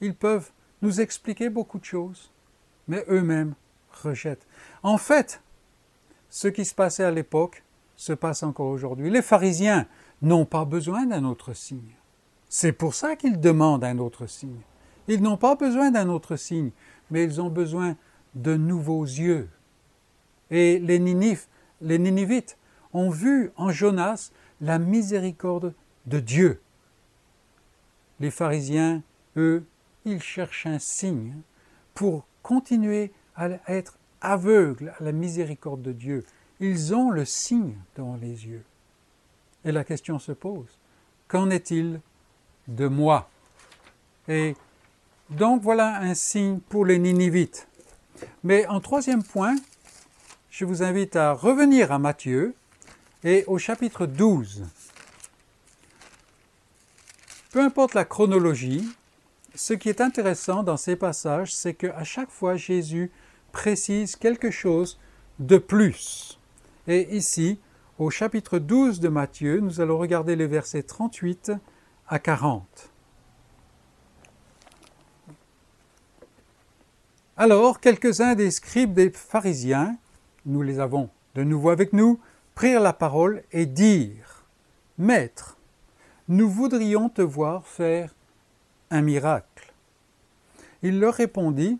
[0.00, 0.50] ils peuvent
[0.82, 2.30] nous expliquer beaucoup de choses,
[2.86, 3.54] mais eux-mêmes
[3.90, 4.46] rejettent.
[4.82, 5.40] En fait,
[6.28, 7.62] ce qui se passait à l'époque
[7.96, 9.10] se passe encore aujourd'hui.
[9.10, 9.86] Les pharisiens
[10.20, 11.94] n'ont pas besoin d'un autre signe.
[12.48, 14.60] C'est pour ça qu'ils demandent un autre signe.
[15.08, 16.70] Ils n'ont pas besoin d'un autre signe,
[17.10, 17.96] mais ils ont besoin
[18.34, 19.48] de nouveaux yeux.
[20.50, 20.98] Et les,
[21.80, 22.58] les Ninivites
[22.94, 24.30] ont vu en Jonas
[24.60, 25.74] la miséricorde
[26.06, 26.60] de Dieu.
[28.20, 29.02] Les pharisiens,
[29.36, 29.64] eux,
[30.04, 31.34] ils cherchent un signe
[31.92, 36.24] pour continuer à être aveugles à la miséricorde de Dieu.
[36.60, 38.64] Ils ont le signe devant les yeux.
[39.64, 40.78] Et la question se pose,
[41.26, 42.00] qu'en est-il
[42.68, 43.28] de moi?
[44.28, 44.54] Et
[45.30, 47.66] donc voilà un signe pour les Ninivites.
[48.42, 49.56] Mais en troisième point,
[50.50, 52.54] je vous invite à revenir à Matthieu
[53.24, 54.64] et au chapitre 12.
[57.50, 58.86] Peu importe la chronologie,
[59.54, 63.10] ce qui est intéressant dans ces passages, c'est qu'à chaque fois Jésus
[63.50, 64.98] précise quelque chose
[65.38, 66.38] de plus.
[66.86, 67.58] Et ici,
[67.98, 71.52] au chapitre 12 de Matthieu, nous allons regarder les versets 38
[72.08, 72.90] à 40.
[77.36, 79.96] Alors, quelques-uns des scribes des pharisiens,
[80.44, 82.20] nous les avons de nouveau avec nous,
[82.54, 84.44] prirent la parole et dirent
[84.98, 85.58] Maître,
[86.28, 88.14] nous voudrions te voir faire
[88.90, 89.72] un miracle.
[90.82, 91.78] Il leur répondit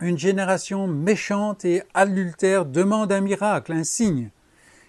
[0.00, 4.30] Une génération méchante et adultère demande un miracle, un signe.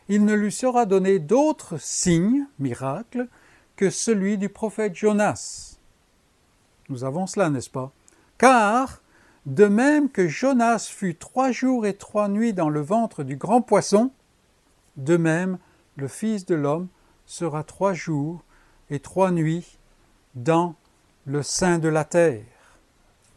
[0.09, 3.27] Il ne lui sera donné d'autre signe, miracle,
[3.75, 5.77] que celui du prophète Jonas.
[6.89, 7.91] Nous avons cela, n'est-ce pas?
[8.37, 9.01] Car
[9.45, 13.61] de même que Jonas fut trois jours et trois nuits dans le ventre du grand
[13.61, 14.11] poisson,
[14.97, 15.57] de même
[15.95, 16.87] le Fils de l'homme
[17.25, 18.43] sera trois jours
[18.89, 19.77] et trois nuits
[20.35, 20.75] dans
[21.25, 22.43] le sein de la terre.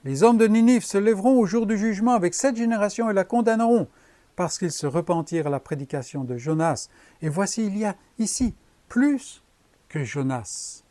[0.04, 3.24] Les hommes de Ninive se lèveront au jour du jugement avec cette génération et la
[3.24, 3.88] condamneront,
[4.36, 6.88] parce qu'ils se repentirent à la prédication de Jonas.
[7.20, 8.54] Et voici, il y a ici
[8.88, 9.42] plus
[9.88, 10.82] que Jonas.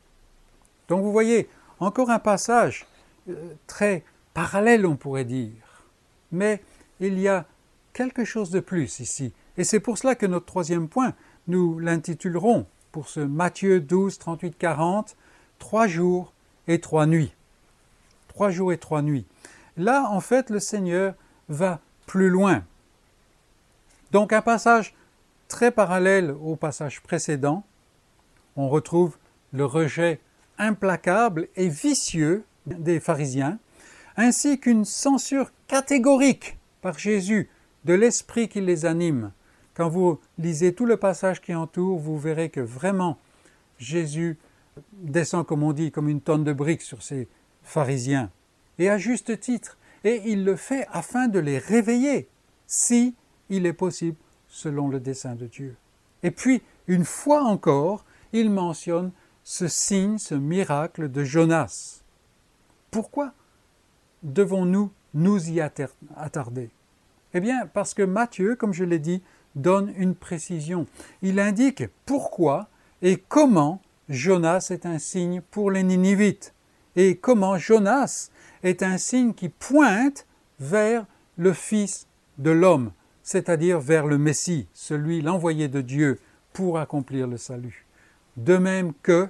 [0.88, 1.50] Donc vous voyez,
[1.80, 2.86] encore un passage
[3.30, 4.04] euh, très
[4.34, 5.86] parallèle, on pourrait dire.
[6.32, 6.62] Mais
[7.00, 7.46] il y a
[7.94, 9.34] quelque chose de plus ici.
[9.60, 11.14] Et c'est pour cela que notre troisième point,
[11.48, 15.18] nous l'intitulerons pour ce Matthieu 12, 38, 40,
[15.60, 16.32] trois jours
[16.70, 17.34] et trois nuits.
[18.30, 19.26] Trois jours et trois nuits.
[19.76, 21.14] Là, en fait, le Seigneur
[21.50, 22.64] va plus loin.
[24.14, 24.96] Donc un passage
[25.50, 27.66] très parallèle au passage précédent,
[28.56, 29.18] on retrouve
[29.52, 30.22] le rejet
[30.58, 33.60] implacable et vicieux des pharisiens
[34.16, 37.50] ainsi qu'une censure catégorique par Jésus
[37.84, 39.34] de l'esprit qui les anime.
[39.80, 43.18] Quand vous lisez tout le passage qui entoure, vous verrez que vraiment
[43.78, 44.38] Jésus
[44.92, 47.30] descend, comme on dit, comme une tonne de briques sur ces
[47.64, 48.30] pharisiens,
[48.78, 52.28] et à juste titre, et il le fait afin de les réveiller,
[52.68, 53.16] si
[53.48, 54.18] il est possible,
[54.50, 55.78] selon le dessein de Dieu.
[56.24, 58.04] Et puis, une fois encore,
[58.34, 59.14] il mentionne
[59.46, 62.04] ce signe, ce miracle de Jonas.
[62.92, 63.32] Pourquoi
[64.24, 66.70] devons-nous nous y attarder?
[67.34, 69.24] Eh bien, parce que Matthieu, comme je l'ai dit,
[69.56, 70.86] donne une précision.
[71.22, 72.68] Il indique pourquoi
[73.02, 76.54] et comment Jonas est un signe pour les Ninivites
[76.96, 78.30] et comment Jonas
[78.64, 80.26] est un signe qui pointe
[80.60, 81.06] vers
[81.38, 82.92] le Fils de l'homme,
[83.24, 86.20] c'est-à-dire vers le Messie, celui l'envoyé de Dieu
[86.54, 87.86] pour accomplir le salut.
[88.38, 89.30] De même que,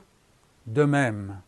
[0.67, 1.39] de même.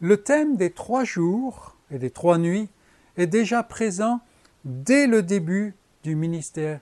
[0.00, 2.68] Le thème des trois jours et des trois nuits
[3.16, 4.20] est déjà présent
[4.64, 6.80] dès le début du ministère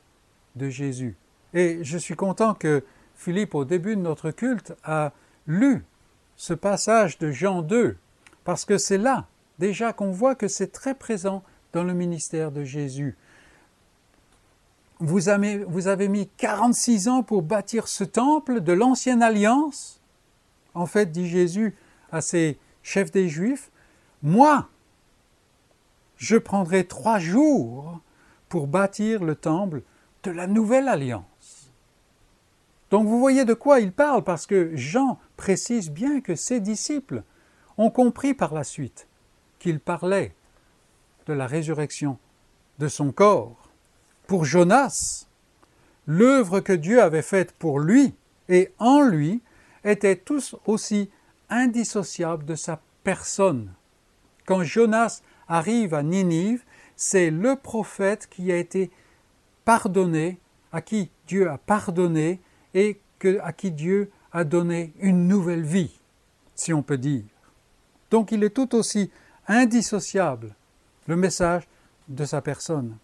[0.68, 1.16] Jésus.
[1.54, 2.84] Et je suis content que
[3.14, 5.12] Philippe, au début de notre culte, a
[5.46, 5.84] lu
[6.36, 7.96] ce passage de Jean 2,
[8.44, 9.26] parce que c'est là
[9.58, 11.42] déjà qu'on voit que c'est très présent
[11.72, 13.16] dans le ministère de Jésus.
[14.98, 20.00] Vous avez, vous avez mis 46 ans pour bâtir ce temple de l'ancienne alliance.
[20.74, 21.74] En fait, dit Jésus
[22.10, 23.70] à ses chefs des Juifs,
[24.22, 24.68] moi,
[26.16, 28.00] je prendrai trois jours
[28.48, 29.82] pour bâtir le temple
[30.22, 31.72] de la nouvelle alliance.
[32.90, 37.22] Donc vous voyez de quoi il parle, parce que Jean précise bien que ses disciples
[37.78, 39.06] ont compris par la suite
[39.58, 40.34] qu'il parlait
[41.26, 42.18] de la résurrection
[42.78, 43.70] de son corps.
[44.26, 45.26] Pour Jonas,
[46.06, 48.14] l'œuvre que Dieu avait faite pour lui
[48.48, 49.42] et en lui
[49.84, 51.10] était tous aussi
[51.48, 53.72] indissociable de sa personne.
[54.46, 56.64] Quand Jonas arrive à Ninive,
[56.96, 58.90] c'est le prophète qui a été
[59.70, 60.40] pardonné,
[60.72, 62.40] à qui Dieu a pardonné
[62.74, 62.98] et
[63.40, 66.00] à qui Dieu a donné une nouvelle vie,
[66.56, 67.22] si on peut dire.
[68.10, 69.12] Donc il est tout aussi
[69.46, 70.56] indissociable,
[71.06, 71.68] le message
[72.08, 72.96] de sa personne.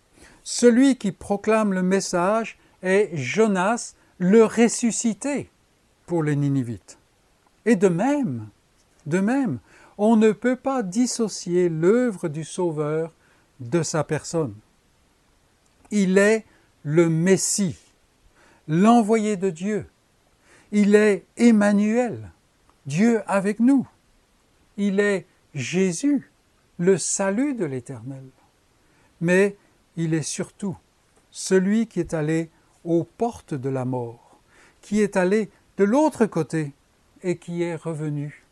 [0.42, 5.48] Celui qui proclame le message est Jonas, le ressuscité
[6.04, 6.98] pour les Ninivites.
[7.64, 8.48] Et de même,
[9.06, 9.60] de même,
[9.98, 13.12] on ne peut pas dissocier l'œuvre du Sauveur
[13.60, 14.56] de sa personne.
[15.92, 16.44] Il est
[16.86, 17.76] le Messie,
[18.68, 19.86] l'envoyé de Dieu.
[20.70, 22.30] Il est Emmanuel,
[22.86, 23.88] Dieu avec nous.
[24.76, 26.30] Il est Jésus,
[26.78, 28.22] le salut de l'Éternel.
[29.20, 29.56] Mais
[29.96, 30.76] il est surtout
[31.32, 32.50] celui qui est allé
[32.84, 34.38] aux portes de la mort,
[34.80, 36.72] qui est allé de l'autre côté
[37.24, 38.44] et qui est revenu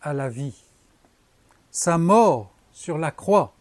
[0.00, 0.62] à la vie.
[1.72, 3.52] Sa mort sur la croix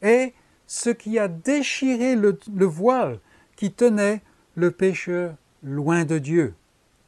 [0.00, 0.32] est
[0.66, 3.20] ce qui a déchiré le, voile
[3.60, 4.22] qui tenait
[4.54, 6.54] le pécheur loin de Dieu.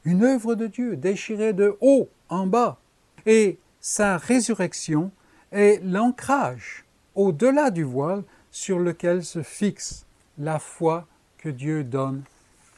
[0.03, 2.77] Une œuvre de Dieu déchirée de haut en bas.
[3.25, 5.11] Et sa résurrection
[5.51, 6.85] est l'ancrage
[7.15, 10.05] au-delà du voile sur lequel se fixe
[10.37, 11.07] la foi
[11.39, 12.21] que Dieu donne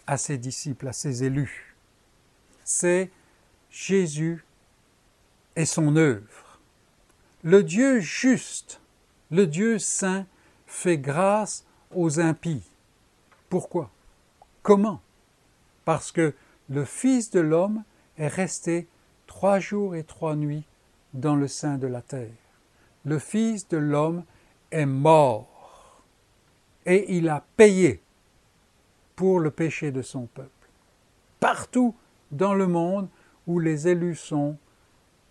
[0.08, 1.76] à ses disciples, à ses élus.
[2.64, 3.12] C'est
[3.70, 4.46] Jésus
[5.58, 6.62] et son œuvre.
[7.44, 8.80] Le Dieu juste,
[9.32, 10.26] le Dieu saint,
[10.66, 12.64] fait grâce aux impies.
[13.50, 13.90] Pourquoi?
[14.62, 15.02] Comment?
[15.84, 16.34] Parce que
[16.70, 17.84] le Fils de l'homme
[18.18, 18.88] est resté
[19.28, 20.66] trois jours et trois nuits
[21.14, 22.32] dans le sein de la terre.
[23.04, 24.24] Le Fils de l'homme
[24.72, 26.02] est mort
[26.86, 28.02] et il a payé
[29.16, 30.50] pour le péché de son peuple.
[31.40, 31.96] Partout
[32.32, 33.08] dans le monde
[33.48, 34.58] où les élus sont,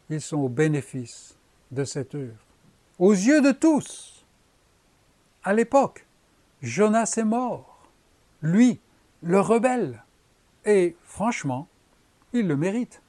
[0.09, 1.37] ils sont au bénéfice
[1.71, 2.39] de cette œuvre.
[2.99, 4.25] Aux yeux de tous,
[5.43, 6.07] à l'époque,
[6.63, 7.74] Jonas est mort.
[8.45, 8.79] Lui,
[9.23, 10.05] le rebelle.
[10.67, 11.67] Et franchement,
[12.35, 13.01] il le mérite.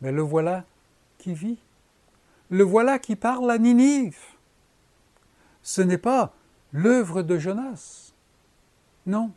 [0.00, 0.64] Mais le voilà
[1.18, 1.58] qui vit.
[2.50, 4.18] Le voilà qui parle à Ninive.
[5.62, 6.34] Ce n'est pas
[6.72, 8.12] l'œuvre de Jonas.
[9.06, 9.30] Non.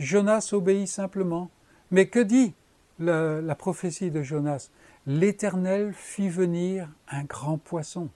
[0.00, 1.50] Jonas obéit simplement.
[1.92, 2.54] Mais que dit
[2.98, 4.70] la, prophétie de Jonas?
[5.06, 8.08] L'Éternel fit venir un grand poisson.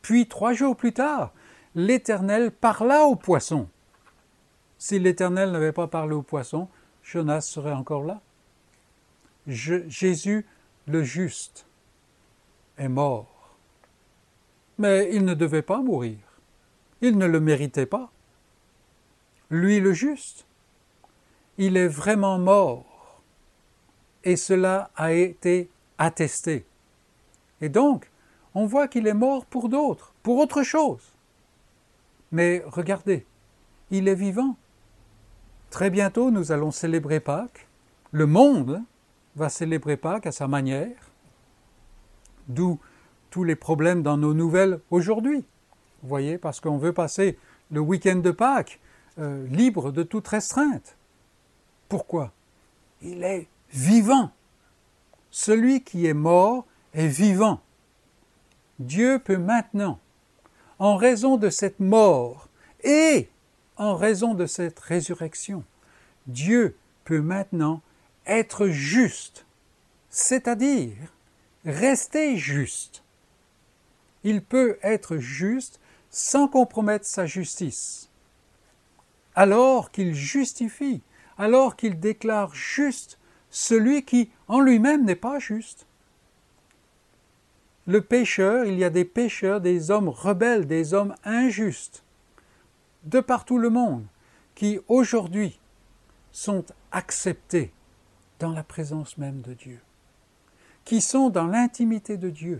[0.00, 1.34] Puis trois jours plus tard,
[1.74, 3.68] l'Éternel parla au poisson.
[4.78, 6.68] Si l'Éternel n'avait pas parlé au poisson,
[7.02, 8.20] Jonas serait encore là.
[9.46, 10.46] Jésus,
[10.86, 11.66] le juste,
[12.76, 13.56] est mort.
[14.78, 16.18] Mais il ne devait pas mourir.
[17.00, 18.10] Il ne le méritait pas.
[19.50, 20.46] Lui, le juste,
[21.56, 23.22] il est vraiment mort.
[24.24, 26.66] Et cela a été attesté.
[27.60, 28.10] Et donc,
[28.54, 31.07] on voit qu'il est mort pour d'autres, pour autre chose.
[32.32, 33.26] Mais regardez,
[33.90, 34.56] il est vivant.
[35.70, 37.66] Très bientôt, nous allons célébrer Pâques.
[38.10, 38.82] Le monde
[39.36, 41.10] va célébrer Pâques à sa manière,
[42.48, 42.78] d'où
[43.30, 45.44] tous les problèmes dans nos nouvelles aujourd'hui.
[46.02, 47.38] Vous voyez, parce qu'on veut passer
[47.70, 48.80] le week-end de Pâques
[49.18, 50.96] euh, libre de toute restreinte.
[51.88, 52.32] Pourquoi?
[53.02, 54.30] Il est vivant.
[55.30, 57.60] Celui qui est mort est vivant.
[58.78, 59.98] Dieu peut maintenant,
[60.78, 62.48] en raison de cette mort
[62.84, 63.28] et
[63.76, 65.64] en raison de cette résurrection.
[66.26, 67.80] Dieu peut maintenant
[68.26, 69.46] être juste,
[70.10, 70.94] c'est-à-dire
[71.64, 73.02] rester juste.
[74.24, 78.10] Il peut être juste sans compromettre sa justice.
[79.34, 81.02] Alors qu'il justifie,
[81.38, 83.18] alors qu'il déclare juste
[83.50, 85.86] celui qui en lui-même n'est pas juste.
[87.88, 92.04] Le pécheur, il y a des pécheurs, des hommes rebelles, des hommes injustes
[93.04, 94.04] de partout le monde,
[94.54, 95.58] qui aujourd'hui
[96.30, 97.72] sont acceptés
[98.40, 99.80] dans la présence même de Dieu,
[100.84, 102.58] qui sont dans l'intimité de Dieu.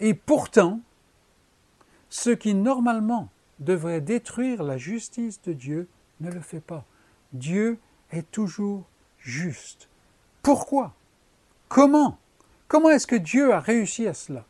[0.00, 0.80] Et pourtant,
[2.10, 3.28] ce qui normalement
[3.60, 5.88] devrait détruire la justice de Dieu
[6.20, 6.84] ne le fait pas.
[7.32, 7.78] Dieu
[8.10, 8.86] est toujours
[9.20, 9.88] juste.
[10.42, 10.94] Pourquoi?
[11.68, 12.18] Comment?
[12.72, 14.46] Comment est-ce que Dieu a réussi à cela?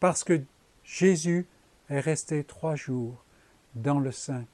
[0.00, 0.38] Parce que
[0.84, 1.46] Jésus
[1.88, 3.24] est resté trois jours
[3.74, 4.44] dans le sein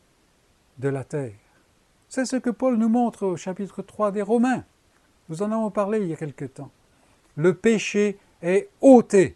[0.79, 1.35] de la terre.
[2.09, 4.63] C'est ce que Paul nous montre au chapitre 3 des Romains.
[5.29, 6.71] Nous en avons parlé il y a quelque temps.
[7.35, 9.35] Le péché est ôté.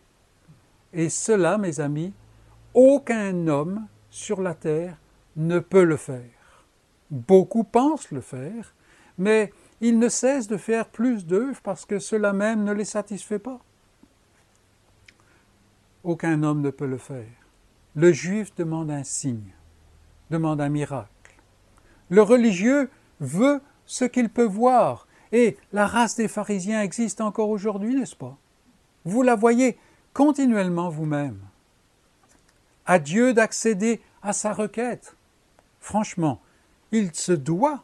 [0.93, 2.13] Et cela, mes amis,
[2.75, 4.99] aucun homme sur la terre
[5.35, 6.65] ne peut le faire.
[7.11, 8.73] Beaucoup pensent le faire,
[9.19, 13.39] mais ils ne cessent de faire plus d'œuvres parce que cela même ne les satisfait
[13.39, 13.61] pas.
[16.05, 17.27] Aucun homme ne peut le faire.
[17.95, 19.53] Le juif demande un signe
[20.31, 21.11] demande un miracle.
[22.11, 27.95] Le religieux veut ce qu'il peut voir, et la race des pharisiens existe encore aujourd'hui,
[27.95, 28.37] n'est-ce pas?
[29.05, 29.79] Vous la voyez
[30.15, 31.39] continuellement vous-même.
[32.87, 35.17] À Dieu d'accéder à sa requête.
[35.81, 36.41] Franchement,
[36.93, 37.83] il se doit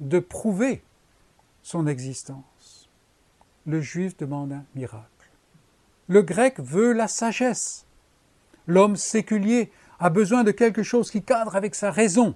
[0.00, 0.82] de prouver
[1.68, 2.88] son existence.
[3.66, 5.28] Le juif demande un miracle.
[6.06, 7.84] Le grec veut la sagesse.
[8.66, 12.34] L'homme séculier a besoin de quelque chose qui cadre avec sa raison.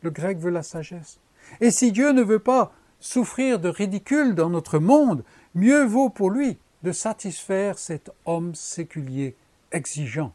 [0.00, 1.20] Le grec veut la sagesse.
[1.60, 5.22] Et si Dieu ne veut pas souffrir de ridicule dans notre monde,
[5.54, 9.36] mieux vaut pour lui de satisfaire cet homme séculier
[9.70, 10.32] exigeant.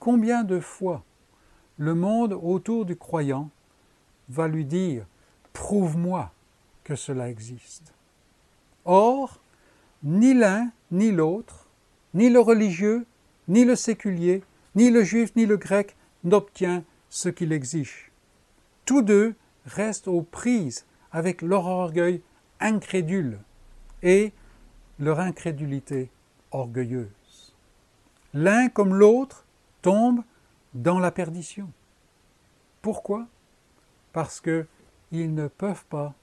[0.00, 1.04] Combien de fois
[1.78, 3.50] le monde autour du croyant
[4.28, 5.06] va lui dire
[5.52, 6.32] Prouve-moi
[6.84, 7.92] que cela existe.
[8.84, 9.40] Or,
[10.02, 11.68] ni l'un ni l'autre,
[12.14, 13.06] ni le religieux,
[13.48, 14.42] ni le séculier,
[14.74, 18.10] ni le juif, ni le grec n'obtient ce qu'il exige.
[18.84, 19.34] Tous deux
[19.66, 22.22] restent aux prises avec leur orgueil
[22.60, 23.38] incrédule
[24.02, 24.32] et
[24.98, 26.10] leur incrédulité
[26.50, 27.54] orgueilleuse.
[28.34, 29.44] L'un comme l'autre
[29.82, 30.22] tombe
[30.74, 31.70] dans la perdition.
[32.82, 33.26] Pourquoi?
[34.12, 36.14] Parce qu'ils ne peuvent pas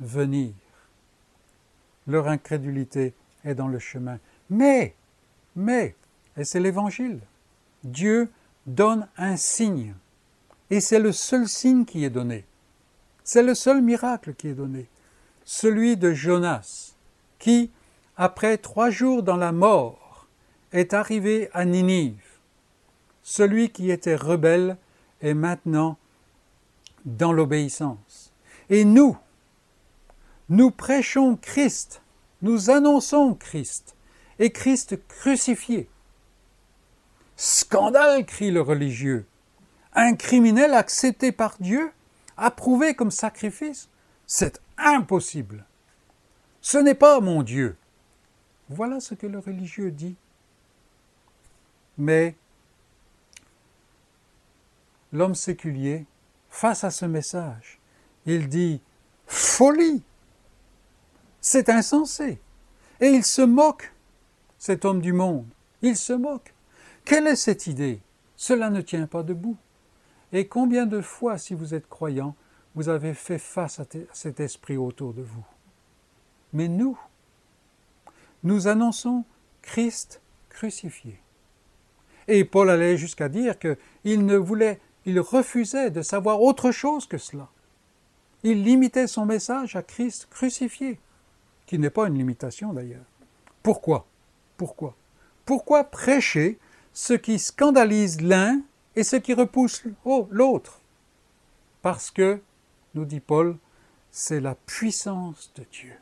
[0.00, 0.52] venir.
[2.06, 4.18] Leur incrédulité est dans le chemin.
[4.48, 4.94] Mais,
[5.54, 5.94] mais,
[6.36, 7.20] et c'est l'évangile,
[7.84, 8.30] Dieu
[8.66, 9.94] donne un signe.
[10.70, 12.44] Et c'est le seul signe qui est donné.
[13.24, 14.88] C'est le seul miracle qui est donné.
[15.44, 16.94] Celui de Jonas,
[17.38, 17.70] qui,
[18.16, 20.26] après trois jours dans la mort,
[20.72, 22.22] est arrivé à Ninive.
[23.22, 24.76] Celui qui était rebelle
[25.20, 25.98] est maintenant
[27.04, 28.32] dans l'obéissance.
[28.68, 29.16] Et nous,
[30.50, 32.02] nous prêchons Christ,
[32.42, 33.94] nous annonçons Christ,
[34.40, 35.88] et Christ crucifié.
[37.36, 39.26] Scandale, crie le religieux.
[39.94, 41.92] Un criminel accepté par Dieu,
[42.36, 43.88] approuvé comme sacrifice,
[44.26, 45.64] c'est impossible.
[46.60, 47.76] Ce n'est pas mon Dieu.
[48.68, 50.16] Voilà ce que le religieux dit.
[51.96, 52.34] Mais
[55.12, 56.06] l'homme séculier,
[56.48, 57.78] face à ce message,
[58.26, 58.80] il dit
[59.26, 60.02] Folie
[61.40, 62.38] C'est insensé
[63.00, 63.92] Et il se moque,
[64.58, 65.46] cet homme du monde.
[65.82, 66.52] Il se moque.
[67.04, 68.00] Quelle est cette idée?
[68.36, 69.56] Cela ne tient pas debout.
[70.32, 72.36] Et combien de fois, si vous êtes croyant,
[72.74, 75.44] vous avez fait face à cet esprit autour de vous?
[76.52, 76.98] Mais nous,
[78.42, 79.24] nous annonçons
[79.62, 81.20] Christ crucifié.
[82.28, 87.18] Et Paul allait jusqu'à dire qu'il ne voulait, il refusait de savoir autre chose que
[87.18, 87.48] cela.
[88.42, 90.98] Il limitait son message à Christ crucifié,
[91.70, 93.06] qui n'est pas une limitation d'ailleurs.
[93.62, 94.04] Pourquoi?
[94.56, 94.96] Pourquoi?
[95.44, 96.58] Pourquoi prêcher
[96.92, 98.60] ce qui scandalise l'un
[98.96, 99.84] et ce qui repousse
[100.30, 100.80] l'autre?
[101.80, 102.40] Parce que,
[102.94, 103.56] nous dit Paul,
[104.10, 105.92] c'est la puissance de Dieu.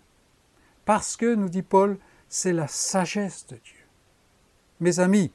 [0.86, 1.98] Parce que, nous dit Paul,
[2.30, 3.84] c'est la sagesse de Dieu.
[4.80, 5.30] Mes amis,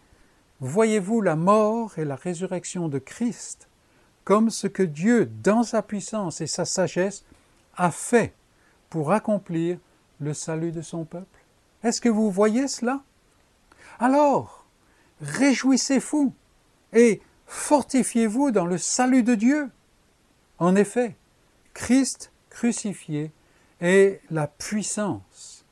[0.62, 3.68] voyez-vous la mort et la résurrection de Christ
[4.24, 7.24] comme ce que Dieu, dans sa puissance et sa sagesse,
[7.76, 8.34] a fait
[8.90, 9.78] pour accomplir
[10.24, 11.40] le salut de son peuple?
[11.84, 13.04] Est-ce que vous voyez cela?
[14.00, 14.66] Alors,
[15.22, 16.34] réjouissez-vous
[16.94, 19.70] et fortifiez-vous dans le salut de Dieu.
[20.58, 21.16] En effet,
[21.74, 23.32] Christ crucifié
[23.82, 25.66] est la puissance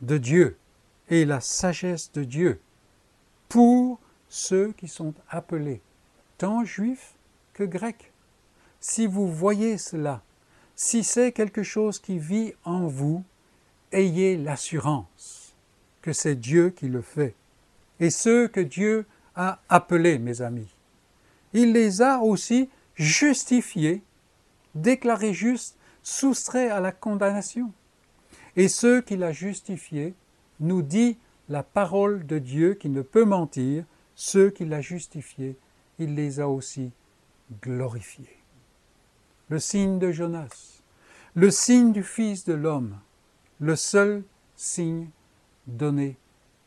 [0.00, 0.56] de Dieu
[1.08, 2.60] et la sagesse de Dieu
[3.48, 3.98] pour
[4.28, 5.80] ceux qui sont appelés,
[6.38, 7.14] tant juifs
[7.54, 8.12] que grecs.
[8.80, 10.22] Si vous voyez cela,
[10.74, 13.24] si c'est quelque chose qui vit en vous,
[13.96, 15.54] ayez l'assurance
[16.02, 17.34] que c'est Dieu qui le fait.
[17.98, 20.68] Et ceux que Dieu a appelés, mes amis,
[21.52, 24.02] il les a aussi justifiés,
[24.74, 27.72] déclarés justes, soustraits à la condamnation.
[28.54, 30.14] Et ceux qu'il a justifiés,
[30.60, 31.18] nous dit
[31.48, 33.84] la parole de Dieu qui ne peut mentir,
[34.14, 35.56] ceux qu'il a justifiés,
[35.98, 36.90] il les a aussi
[37.62, 38.38] glorifiés.
[39.48, 40.82] Le signe de Jonas,
[41.34, 42.98] le signe du Fils de l'homme,
[43.60, 44.22] le seul
[44.54, 45.08] signe
[45.66, 46.16] donné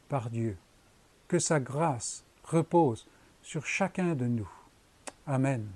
[0.08, 0.58] par Dieu.
[1.28, 3.08] Que sa grâce repose
[3.44, 4.50] sur chacun de nous.
[5.28, 5.68] Amen.